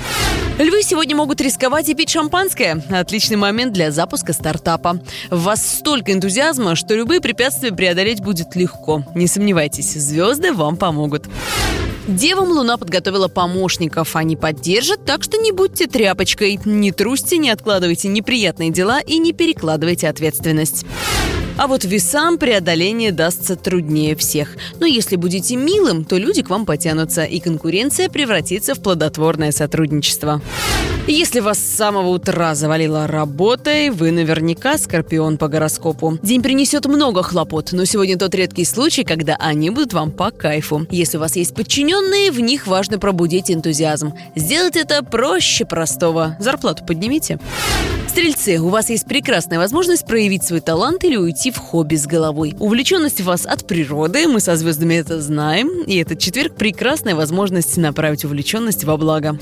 [0.59, 2.83] Львы сегодня могут рисковать и пить шампанское.
[2.89, 5.01] Отличный момент для запуска стартапа.
[5.29, 8.86] В вас столько энтузиазма, что любые препятствия преодолеть будет легко.
[9.15, 11.27] Не сомневайтесь, звезды вам помогут.
[12.09, 14.15] Девам Луна подготовила помощников.
[14.15, 16.61] Они поддержат, так что не будьте тряпочкой.
[16.65, 20.87] Не трусьте, не откладывайте неприятные дела и не перекладывайте ответственность.
[21.57, 24.57] А вот весам преодоление дастся труднее всех.
[24.79, 30.43] Но если будете милым, то люди к вам потянутся, и конкуренция превратится в плодотворное сотрудничество.
[31.07, 36.19] Если вас с самого утра завалила работой, вы наверняка скорпион по гороскопу.
[36.23, 40.87] День принесет много хлопот, но сегодня тот редкий случай, когда они будут вам по кайфу.
[40.91, 44.13] Если у вас есть подчиненные, в них важно пробудить энтузиазм.
[44.35, 46.37] Сделать это проще простого.
[46.39, 47.39] Зарплату поднимите.
[48.17, 52.57] Стрельцы, у вас есть прекрасная возможность проявить свой талант или уйти в хобби с головой.
[52.59, 57.77] Увлеченность у вас от природы, мы со звездами это знаем, и этот четверг– прекрасная возможность
[57.77, 59.39] направить увлеченность во благо.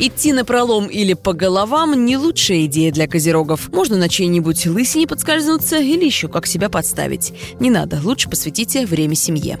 [0.00, 3.68] Идти на пролом или по головам– не лучшая идея для козерогов.
[3.72, 7.32] Можно на чьей-нибудь лысине подскользнуться или еще как себя подставить.
[7.60, 9.60] Не надо, лучше посвятите время семье.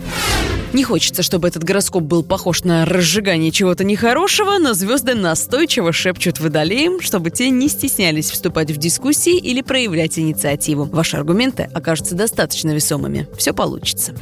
[0.72, 6.40] Не хочется, чтобы этот гороскоп был похож на разжигание чего-то нехорошего, но звезды настойчиво шепчут
[6.40, 10.84] водолеям, чтобы те не стеснялись вступать в дискуссии или проявлять инициативу.
[10.84, 13.28] Ваши аргументы окажутся достаточно весомыми.
[13.36, 14.14] Все получится.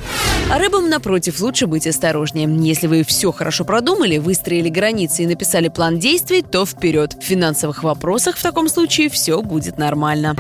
[0.51, 2.49] А рыбам, напротив, лучше быть осторожнее.
[2.61, 7.15] Если вы все хорошо продумали, выстроили границы и написали план действий, то вперед.
[7.21, 10.37] В финансовых вопросах в таком случае все будет нормально.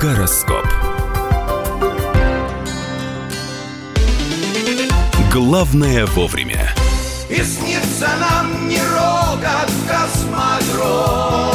[0.00, 0.66] Гороскоп.
[5.32, 6.74] Главное вовремя.
[7.28, 11.49] И снится нам не рокот космодрома,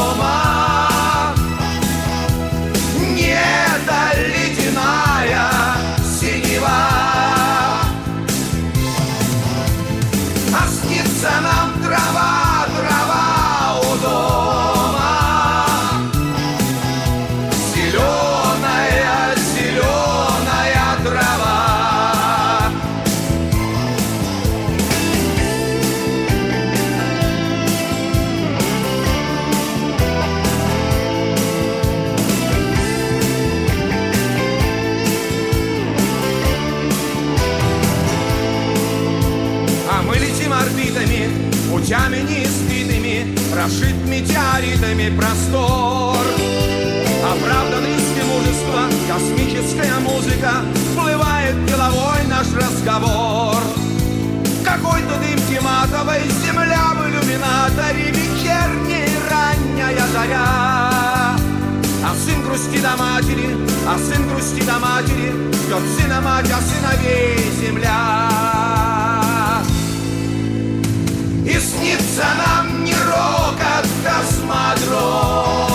[44.95, 46.17] метеоритами простор.
[47.23, 53.61] Оправданный мужества, космическая музыка, Всплывает головой наш разговор.
[54.63, 61.35] Какой-то дым тематовой, земля в иллюминаторе, Вечерняя ранняя заря.
[62.03, 67.51] А сын грустит о матери, а сын грустит о матери, Ждет сына мать, а сыновей
[67.59, 68.84] земля.
[71.45, 75.74] И снится нам не рокот космодрома,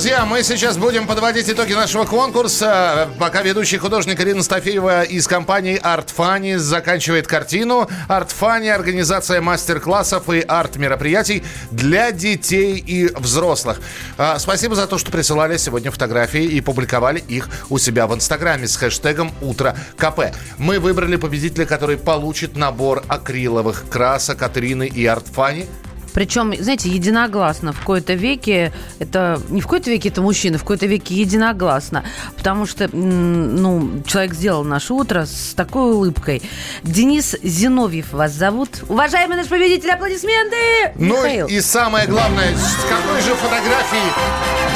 [0.00, 3.10] друзья, мы сейчас будем подводить итоги нашего конкурса.
[3.18, 7.86] Пока ведущий художник Ирина Стафеева из компании Art Funny заканчивает картину.
[8.08, 13.82] Art Funny– организация мастер-классов и арт-мероприятий для детей и взрослых.
[14.16, 18.68] А, Спасибо за то, что присылали сегодня фотографии и публиковали их у себя в Инстаграме
[18.68, 20.34] с хэштегом «Утро КП».
[20.56, 25.68] Мы выбрали победителя, который получит набор акриловых красок от Ирины и Funny.
[26.14, 27.72] Причем, знаете, единогласно.
[27.72, 32.04] В какой-то веке, это не в какой-то веке это мужчина, в какой-то веке единогласно.
[32.36, 36.42] Потому что, ну, человек сделал наше утро с такой улыбкой.
[36.82, 38.82] Денис Зиновьев вас зовут.
[38.88, 40.56] Уважаемый наш победитель, аплодисменты!
[40.96, 41.46] Ну Михаил.
[41.46, 44.10] и самое главное, с какой же фотографией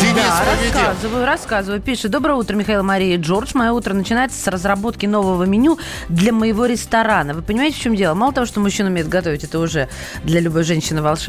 [0.01, 0.81] Денис Да, победил?
[0.81, 1.81] рассказываю, рассказываю.
[1.83, 2.11] Пишет.
[2.11, 3.51] Доброе утро, Михаил, Мария Джордж.
[3.55, 7.35] Мое утро начинается с разработки нового меню для моего ресторана.
[7.35, 8.14] Вы понимаете, в чем дело?
[8.14, 9.88] Мало того, что мужчина умеет готовить, это уже
[10.25, 11.23] для любой женщины волшебно.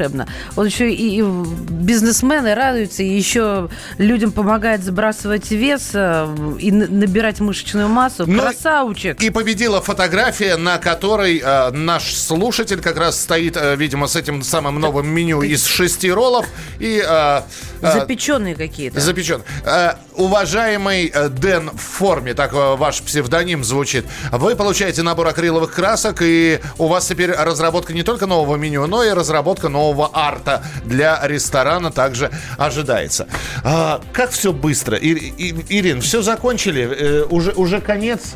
[0.56, 6.26] Он еще и, и бизнесмен, и радуется, и еще людям помогает сбрасывать вес э,
[6.58, 8.24] и набирать мышечную массу.
[8.26, 9.20] Ну, Красавчик!
[9.22, 14.42] И победила фотография, на которой э, наш слушатель как раз стоит, э, видимо, с этим
[14.42, 16.46] самым новым меню из шести роллов
[16.78, 17.02] и...
[17.06, 17.40] э,
[17.82, 19.00] э, Запеченные какие-то.
[19.00, 19.42] Запечен.
[19.64, 24.04] Э, уважаемый э, Дэн в форме, так э, ваш псевдоним звучит.
[24.32, 29.04] Вы получаете набор акриловых красок, и у вас теперь разработка не только нового меню, но
[29.04, 33.26] и разработка нового арта для ресторана также ожидается.
[33.64, 34.96] А, как все быстро.
[34.96, 36.82] И- и- Ирин, все закончили?
[36.82, 38.34] Э, уже, уже конец?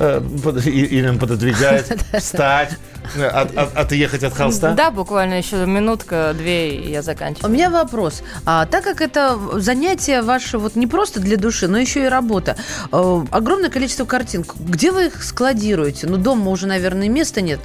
[0.00, 1.86] э, под- и- Ирина пододвигает,
[2.18, 2.70] встать,
[3.14, 4.72] э, от- от- отъехать от холста.
[4.72, 7.52] Да, буквально еще минутка-две, и я У заканчиваю.
[7.52, 8.22] меня вопрос.
[8.46, 12.56] А, так как это занятие ваше вот не просто для души, но еще и работа,
[12.90, 16.06] э, огромное количество картин, где вы их складируете?
[16.06, 17.60] Ну, дома уже, наверное, места нет.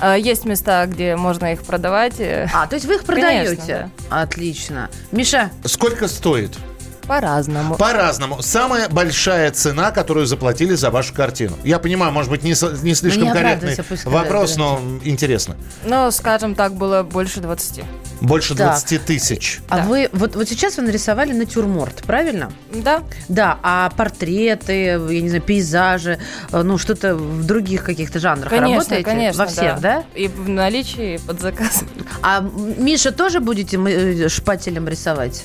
[0.00, 2.18] А, Есть места, где можно их продавать.
[2.18, 3.90] э, А, то есть вы их Конечно, продаете?
[4.08, 4.90] Отлично.
[5.12, 6.56] Миша, Сколько стоит?
[7.06, 7.74] По-разному.
[7.74, 8.40] По-разному.
[8.40, 11.56] Самая большая цена, которую заплатили за вашу картину.
[11.64, 14.58] Я понимаю, может быть, не, со- не слишком не корректный вопрос, да.
[14.60, 15.56] но интересно.
[15.84, 17.82] Ну, скажем так, было больше 20.
[18.20, 18.68] Больше Так.
[18.68, 19.60] 20 тысяч.
[19.68, 19.84] а Да.
[19.84, 22.52] вы вот, вот сейчас вы нарисовали натюрморт, правильно?
[22.72, 24.74] Да, Да, а портреты,
[25.08, 26.18] я не знаю, пейзажи,
[26.52, 29.04] э, ну что-то в других каких-то жанрах конечно, работаете?
[29.04, 29.44] конечно.
[29.44, 30.04] Во всех, да?
[30.14, 31.84] И в наличии, и под заказ.
[32.22, 35.44] А Миша тоже будете э, шпателем рисовать?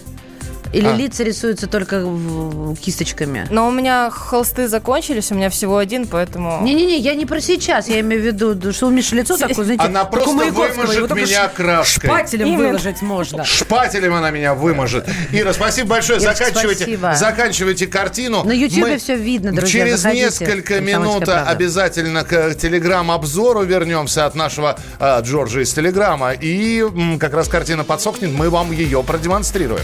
[0.76, 0.93] Или А.
[0.93, 3.47] лица рисуются только в- кисточками?
[3.49, 6.61] Но у меня холсты закончились, у меня всего один, поэтому...
[6.61, 9.84] Не-не-не, я не про сейчас, я имею в виду, что у Миши лицо такое, знаете,
[9.86, 12.09] Она просто выможет меня краской.
[12.09, 12.67] Шпателем Именно.
[12.67, 13.45] выложить можно.
[13.45, 15.07] Шпателем она меня выможет.
[15.32, 16.19] Ира, спасибо большое.
[16.19, 17.15] Ирочка, заканчивайте, спасибо.
[17.15, 18.43] заканчивайте картину.
[18.43, 20.26] На Ютьюбе Мы всё видно, друзья, Через заходите.
[20.26, 20.45] несколько
[20.76, 21.49] «Комсомольская минут правда».
[21.49, 26.34] обязательно к телеграм-обзору вернемся от нашего а, Джорджа из телеграма.
[26.34, 29.84] И м, как раз картина подсохнет, мы вам ее продемонстрируем.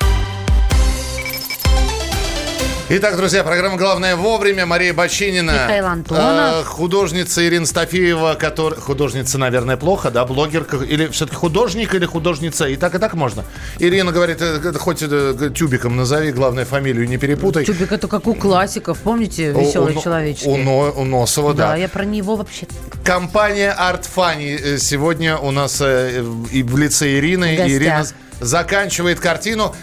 [2.93, 4.65] Итак, друзья, программа «Главное вовремя».
[4.65, 5.51] Мария Бочинина.
[5.51, 6.61] Михаил Антонов.
[6.61, 8.81] э, художница Ирина Стафеева, которая...
[8.81, 10.25] Художница, наверное, плохо, да?
[10.25, 10.75] Блогерка.
[10.75, 12.67] Или все-таки художник или художница?
[12.67, 13.45] И так, и так можно.
[13.79, 17.63] Ирина говорит, э, хоть э, тюбиком назови, главное, фамилию не перепутай.
[17.63, 20.47] Тюбик это как у классиков, помните, веселый человечек?
[20.47, 21.69] У, у Носова, да.
[21.69, 22.67] Да, я про него вообще.
[23.05, 27.55] Компания Art Funny э, сегодня у нас и в лице Ирины.
[27.55, 28.05] Ирина
[28.41, 29.73] заканчивает картину.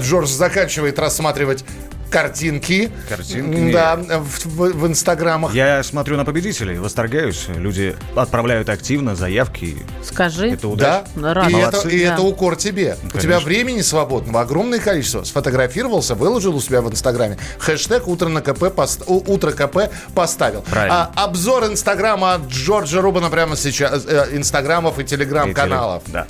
[0.00, 1.64] Джордж заканчивает рассматривать
[2.12, 2.90] картинки.
[3.08, 3.72] Картинки.
[3.72, 5.54] Да, в, в- в инстаграмах.
[5.54, 7.46] Я смотрю на победителей, восторгаюсь.
[7.48, 9.78] Люди отправляют активно заявки.
[10.04, 10.50] Скажи.
[10.50, 11.04] Это Да, удача.
[11.34, 11.50] Рад.
[11.50, 12.12] и, это, и Да.
[12.14, 12.96] это укор тебе.
[12.98, 13.20] У Конечно.
[13.20, 15.24] тебя времени свободного огромное количество.
[15.24, 17.38] Сфотографировался, выложил у себя в Инстаграме.
[17.58, 20.62] Хэштег «Утро, на КП пост- у- «Утро КП» поставил.
[20.62, 21.10] Правильно.
[21.16, 24.04] А, обзор Инстаграма от Джорджа Рубана прямо сейчас.
[24.06, 26.02] э, Инстаграмов и Телеграм-каналов.
[26.08, 26.26] Да.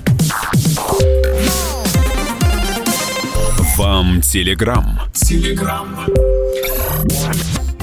[3.77, 5.01] Вам Телеграм.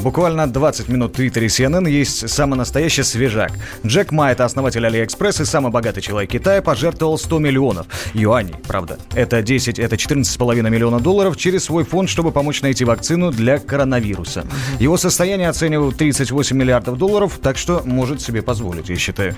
[0.01, 3.51] Буквально 20 минут в твиттере CNN есть самый настоящий свежак.
[3.85, 8.97] Джек Ма, это основатель Алиэкспресс и самый богатый человек Китая, пожертвовал 100 миллионов юаней, правда.
[9.13, 14.45] Это 10, это 14,5 миллиона долларов через свой фонд, чтобы помочь найти вакцину для коронавируса.
[14.79, 19.35] Его состояние оценивают 38 миллиардов долларов, так что может себе позволить, я считаю.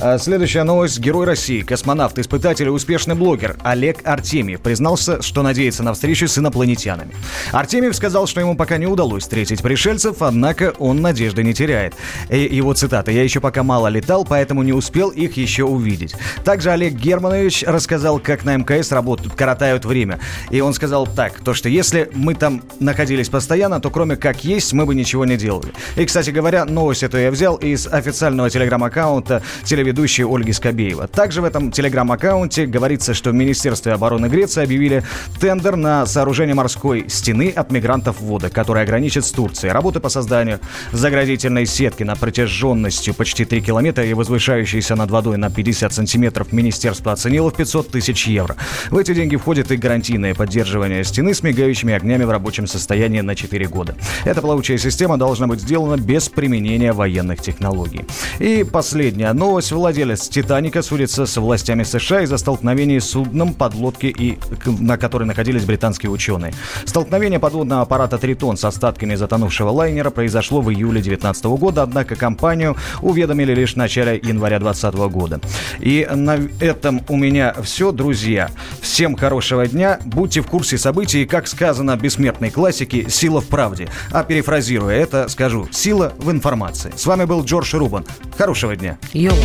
[0.00, 1.00] А следующая новость.
[1.00, 6.38] Герой России, космонавт, испытатель и успешный блогер Олег Артемьев признался, что надеется на встречу с
[6.38, 7.12] инопланетянами.
[7.50, 11.94] Артемьев сказал, что ему пока не удалось встретить пришельцев, однако он надежды не теряет.
[12.30, 16.14] И его цитата «Я еще пока мало летал, поэтому не успел их еще увидеть».
[16.44, 20.18] Также Олег Германович рассказал, как на МКС работают, коротают время.
[20.50, 24.72] И он сказал так, то что если мы там находились постоянно, то кроме как есть,
[24.72, 25.72] мы бы ничего не делали.
[25.96, 31.08] И, кстати говоря, новость эту я взял из официального телеграм-аккаунта телеведущей Ольги Скобеева.
[31.08, 35.02] Также в этом телеграм-аккаунте говорится, что в Министерстве обороны Греции объявили
[35.40, 39.72] тендер на сооружение морской стены от мигрантов вода, которая граничит с Турцией.
[39.86, 40.58] Работы по созданию
[40.90, 47.12] заградительной сетки на протяженностью почти 3 километра и возвышающейся над водой на 50 сантиметров министерство
[47.12, 48.56] оценило в 500 тысяч евро.
[48.90, 53.36] В эти деньги входит и гарантийное поддерживание стены с мигающими огнями в рабочем состоянии на
[53.36, 53.94] 4 года.
[54.24, 58.04] Эта плавучая система должна быть сделана без применения военных технологий.
[58.40, 59.70] И последняя новость.
[59.70, 65.64] Владелец «Титаника» судится с властями США из-за столкновений с судном подлодки, и, на которой находились
[65.64, 66.54] британские ученые.
[66.86, 72.76] Столкновение подводного аппарата «Тритон» с остатками затонувшего лайнера произошло в июле 2019 года, однако компанию
[73.02, 75.40] уведомили лишь в начале января 2020 года.
[75.78, 78.50] И на этом у меня все, друзья.
[78.80, 83.88] Всем хорошего дня, будьте в курсе событий, как сказано бессмертной классики, сила в правде.
[84.10, 86.92] А перефразируя это, скажу, сила в информации.
[86.96, 88.04] С вами был Джордж Рубан.
[88.36, 88.98] Хорошего дня.
[89.12, 89.36] Йоу.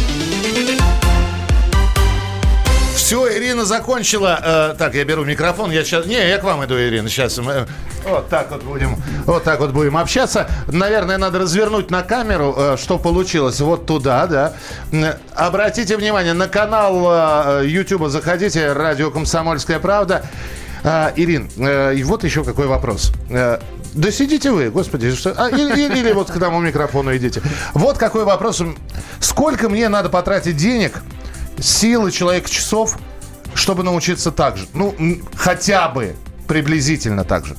[3.11, 4.39] Все, Ирина закончила.
[4.41, 5.69] Э, так, я беру микрофон.
[5.69, 6.05] Я сейчас.
[6.05, 7.09] Не, я к вам иду, Ирина.
[7.09, 7.67] Сейчас мы
[8.05, 8.95] вот так вот будем.
[9.25, 10.49] Вот так вот будем общаться.
[10.71, 13.59] Наверное, надо развернуть на камеру, э, что получилось.
[13.59, 14.53] Вот туда, да.
[15.35, 18.71] Обратите внимание, на канал э, YouTube заходите.
[18.71, 20.23] Радио Комсомольская правда.
[20.85, 23.11] А, Ирин, э, и вот еще какой вопрос.
[23.29, 23.59] Э,
[23.93, 25.35] Да сидите вы, господи, что...
[25.37, 27.41] а, или, или- или вот к тому микрофону идите.
[27.73, 28.63] Вот какой вопрос.
[29.19, 31.01] Сколько мне надо потратить денег,
[31.59, 32.97] силы, человек часов,
[33.53, 34.67] чтобы научиться так же?
[34.73, 34.95] Ну,
[35.35, 36.15] хотя бы
[36.47, 37.55] приблизительно так же.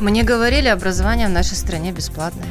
[0.00, 2.48] Мне говорили, образование в нашей стране бесплатное.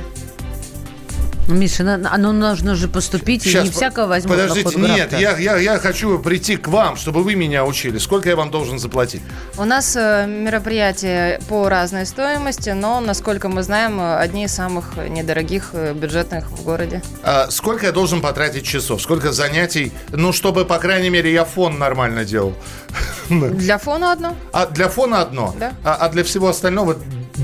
[1.48, 5.38] Миша, на- оно нужно же поступить, и Щас, не всякого возьмут на Подождите, нет, я,
[5.38, 8.00] я, я хочу прийти к вам, чтобы вы меня учили.
[8.00, 9.22] Сколько я вам должен заплатить?
[9.58, 14.98] У нас э, мероприятия по разной стоимости, но, насколько мы знаем, э, одни из самых
[15.10, 17.02] недорогих э, бюджетных в городе.
[17.24, 19.02] А сколько я должен потратить часов?
[19.02, 19.92] Сколько занятий?
[20.12, 22.54] Ну, чтобы, по крайней мере, я фон нормально делал.
[23.30, 24.36] Для фона одно.
[24.52, 25.56] А для фона одно?
[25.60, 25.74] Да.
[25.84, 26.96] А, а для всего остального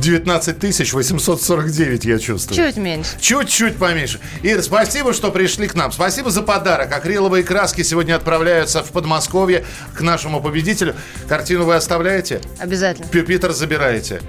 [0.01, 2.57] 19 тысяч 849, я чувствую.
[2.57, 3.11] Чуть меньше.
[3.19, 4.19] Чуть-чуть поменьше.
[4.41, 5.91] Ир, спасибо, что пришли к нам.
[5.91, 6.91] Спасибо за подарок.
[6.91, 10.95] Акриловые краски сегодня отправляются в Подмосковье к нашему победителю.
[11.29, 12.41] Картину вы оставляете?
[12.59, 13.07] Обязательно.
[13.07, 14.21] Пюпитер забираете.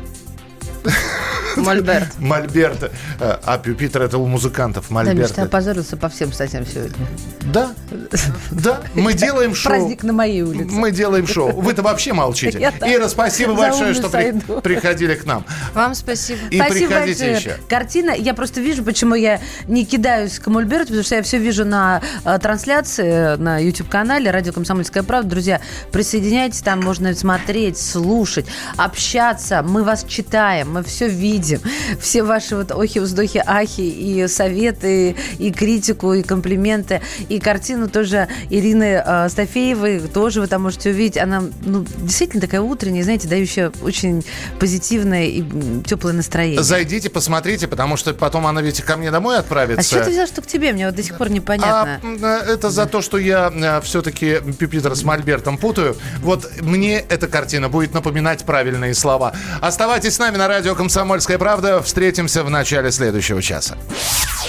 [1.57, 2.18] Мольберт.
[2.18, 2.90] Мольберт.
[3.20, 4.86] А а пюпитер это у музыкантов.
[4.88, 5.34] Да, Миш, Мольберт.
[5.34, 6.96] ты опозорился по всем статьям сегодня.
[7.53, 7.72] Да,
[8.50, 9.72] да, мы делаем шоу.
[9.72, 10.72] Праздник на моей улице.
[10.72, 11.53] Мы делаем шоу.
[11.61, 12.59] Вы-то вообще молчите.
[12.59, 14.09] Ира, спасибо большое, что
[14.62, 15.44] приходили к нам.
[15.74, 16.40] Вам спасибо.
[16.50, 17.57] И Спасибо приходите еще.
[17.68, 21.64] Картина, я просто вижу, почему я не кидаюсь к Мольберту, потому что я все вижу
[21.64, 25.30] на э, трансляции на YouTube-канале «Радио Комсомольская правда».
[25.30, 28.46] Друзья, присоединяйтесь, там можно смотреть, слушать,
[28.76, 29.62] общаться.
[29.62, 31.41] Мы вас читаем, мы все видим.
[32.01, 38.28] Все ваши вот охи, вздохи, ахи, и советы, и критику, и комплименты, и картину тоже
[38.51, 41.18] Ирины э, Стафеевой тоже вы там можете увидеть.
[41.18, 44.24] Она ну, действительно такая утренняя, знаете, дающая очень
[44.59, 45.45] позитивное и
[45.84, 46.62] теплое настроение.
[46.62, 49.82] Зайдите, посмотрите, потому что потом она ведь ко мне домой А отправится.
[49.82, 50.72] с чего ты взял, что к тебе?
[50.72, 52.01] Мне вот до сих пор непонятно.
[52.03, 55.97] А, э, это за то, что я все-таки Пюпитер с Мольбертом путаю.
[56.20, 59.32] Вот мне эта картина будет напоминать правильные слова.
[59.61, 61.83] Оставайтесь с нами на радио «Комсомольская правда».
[61.83, 63.76] Встретимся в начале следующего часа.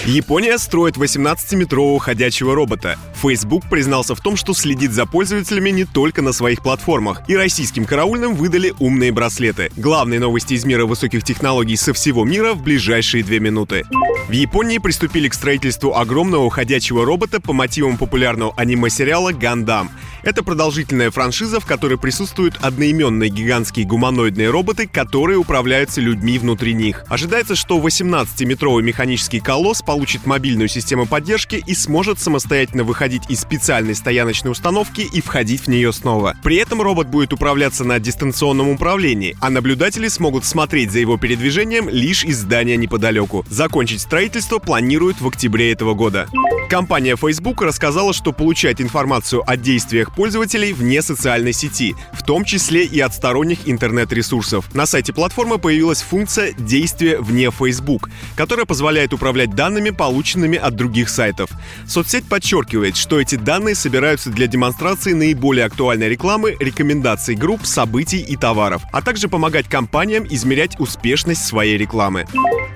[0.02, 2.98] Япония строит 18-метрового ходячего робота.
[3.14, 7.22] Facebook признался в том, что следит за пользователями не только на своих платформах.
[7.26, 9.70] И российским караульным выдали умные браслеты.
[9.76, 13.84] Главные новости из мира высоких технологий со всего мира в ближайшие две минуты.
[14.28, 19.90] В Японии приступили к строительству огромного ходячего робота по мотивам популярного аниме-сериала «Гандам».
[20.22, 27.04] Это продолжительная франшиза, в которой присутствуют одноименные гигантские гуманоидные роботы, которые управляются людьми внутри них.
[27.08, 33.94] Ожидается, что 18-метровый механический колосс получит мобильную систему поддержки и сможет самостоятельно выходить из специальной
[33.94, 36.34] стояночной установки и входить в нее снова.
[36.42, 41.88] При этом робот будет управляться на дистанционном управлении, а наблюдатели смогут смотреть за его передвижением
[41.88, 43.46] лишь из здания неподалеку.
[43.48, 46.26] Закончить строительство планируют в октябре этого года.
[46.68, 52.84] Компания Facebook рассказала, что получает информацию о действиях пользователей вне социальной сети, в том числе
[52.84, 54.74] и от сторонних интернет-ресурсов.
[54.74, 61.08] На сайте платформы появилась функция «Действия вне Facebook», которая позволяет управлять данными, полученными от других
[61.08, 61.50] сайтов.
[61.86, 68.36] Соцсеть подчеркивает, что эти данные собираются для демонстрации наиболее актуальной рекламы, рекомендаций групп, событий и
[68.36, 72.26] товаров, а также помогать компаниям измерять успешность своей рекламы.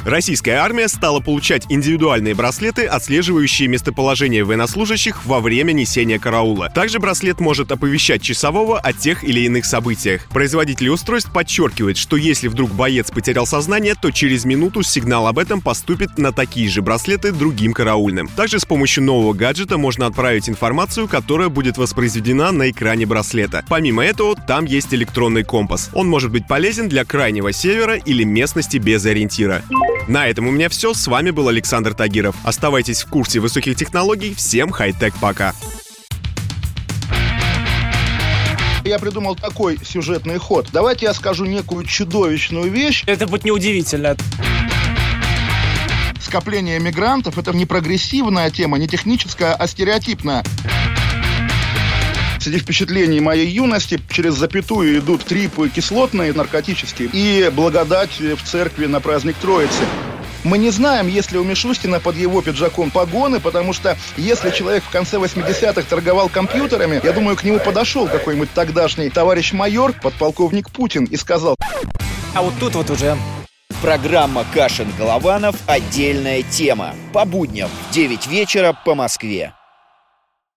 [0.05, 6.70] Российская армия стала получать индивидуальные браслеты, отслеживающие местоположение военнослужащих во время несения караула.
[6.70, 10.24] Также браслет может оповещать часового о тех или иных событиях.
[10.30, 15.61] Производители устройств подчеркивают, что если вдруг боец потерял сознание, то через минуту сигнал об этом
[15.61, 18.28] поступит на такие же браслеты другим караульным.
[18.28, 23.64] Также с помощью нового гаджета можно отправить информацию, которая будет воспроизведена на экране браслета.
[23.68, 25.90] Помимо этого, там есть электронный компас.
[25.92, 29.62] Он может быть полезен для крайнего севера или местности без ориентира.
[30.07, 30.94] На этом у меня все.
[30.94, 32.36] С вами был Александр Тагиров.
[32.44, 34.34] Оставайтесь в курсе высоких технологий.
[34.34, 35.55] Всем хай-тек пока.
[38.84, 40.68] Я придумал такой сюжетный ход.
[40.72, 43.05] Давайте я скажу некую чудовищную вещь.
[43.07, 44.16] Это будет неудивительно.
[46.20, 50.44] Скопление мигрантов– это не прогрессивная тема, не техническая, а стереотипная.
[52.49, 59.01] Среди впечатлений моей юности через запятую идут трипы кислотные, наркотические, и благодать в церкви на
[59.01, 59.82] праздник Троицы.
[60.44, 64.82] Мы не знаем, есть ли у Мишустина под его пиджаком погоны, потому что если человек
[64.82, 70.70] в конце 80-х торговал компьютерами, я думаю, к нему подошел какой-нибудь тогдашний товарищ майор, подполковник
[70.70, 71.55] Путин, и сказал...
[72.34, 73.18] А вот тут вот уже
[73.82, 76.94] Программа Кашин-Голованов «Отдельная тема».
[77.12, 79.53] По будням в 9 вечера по Москве.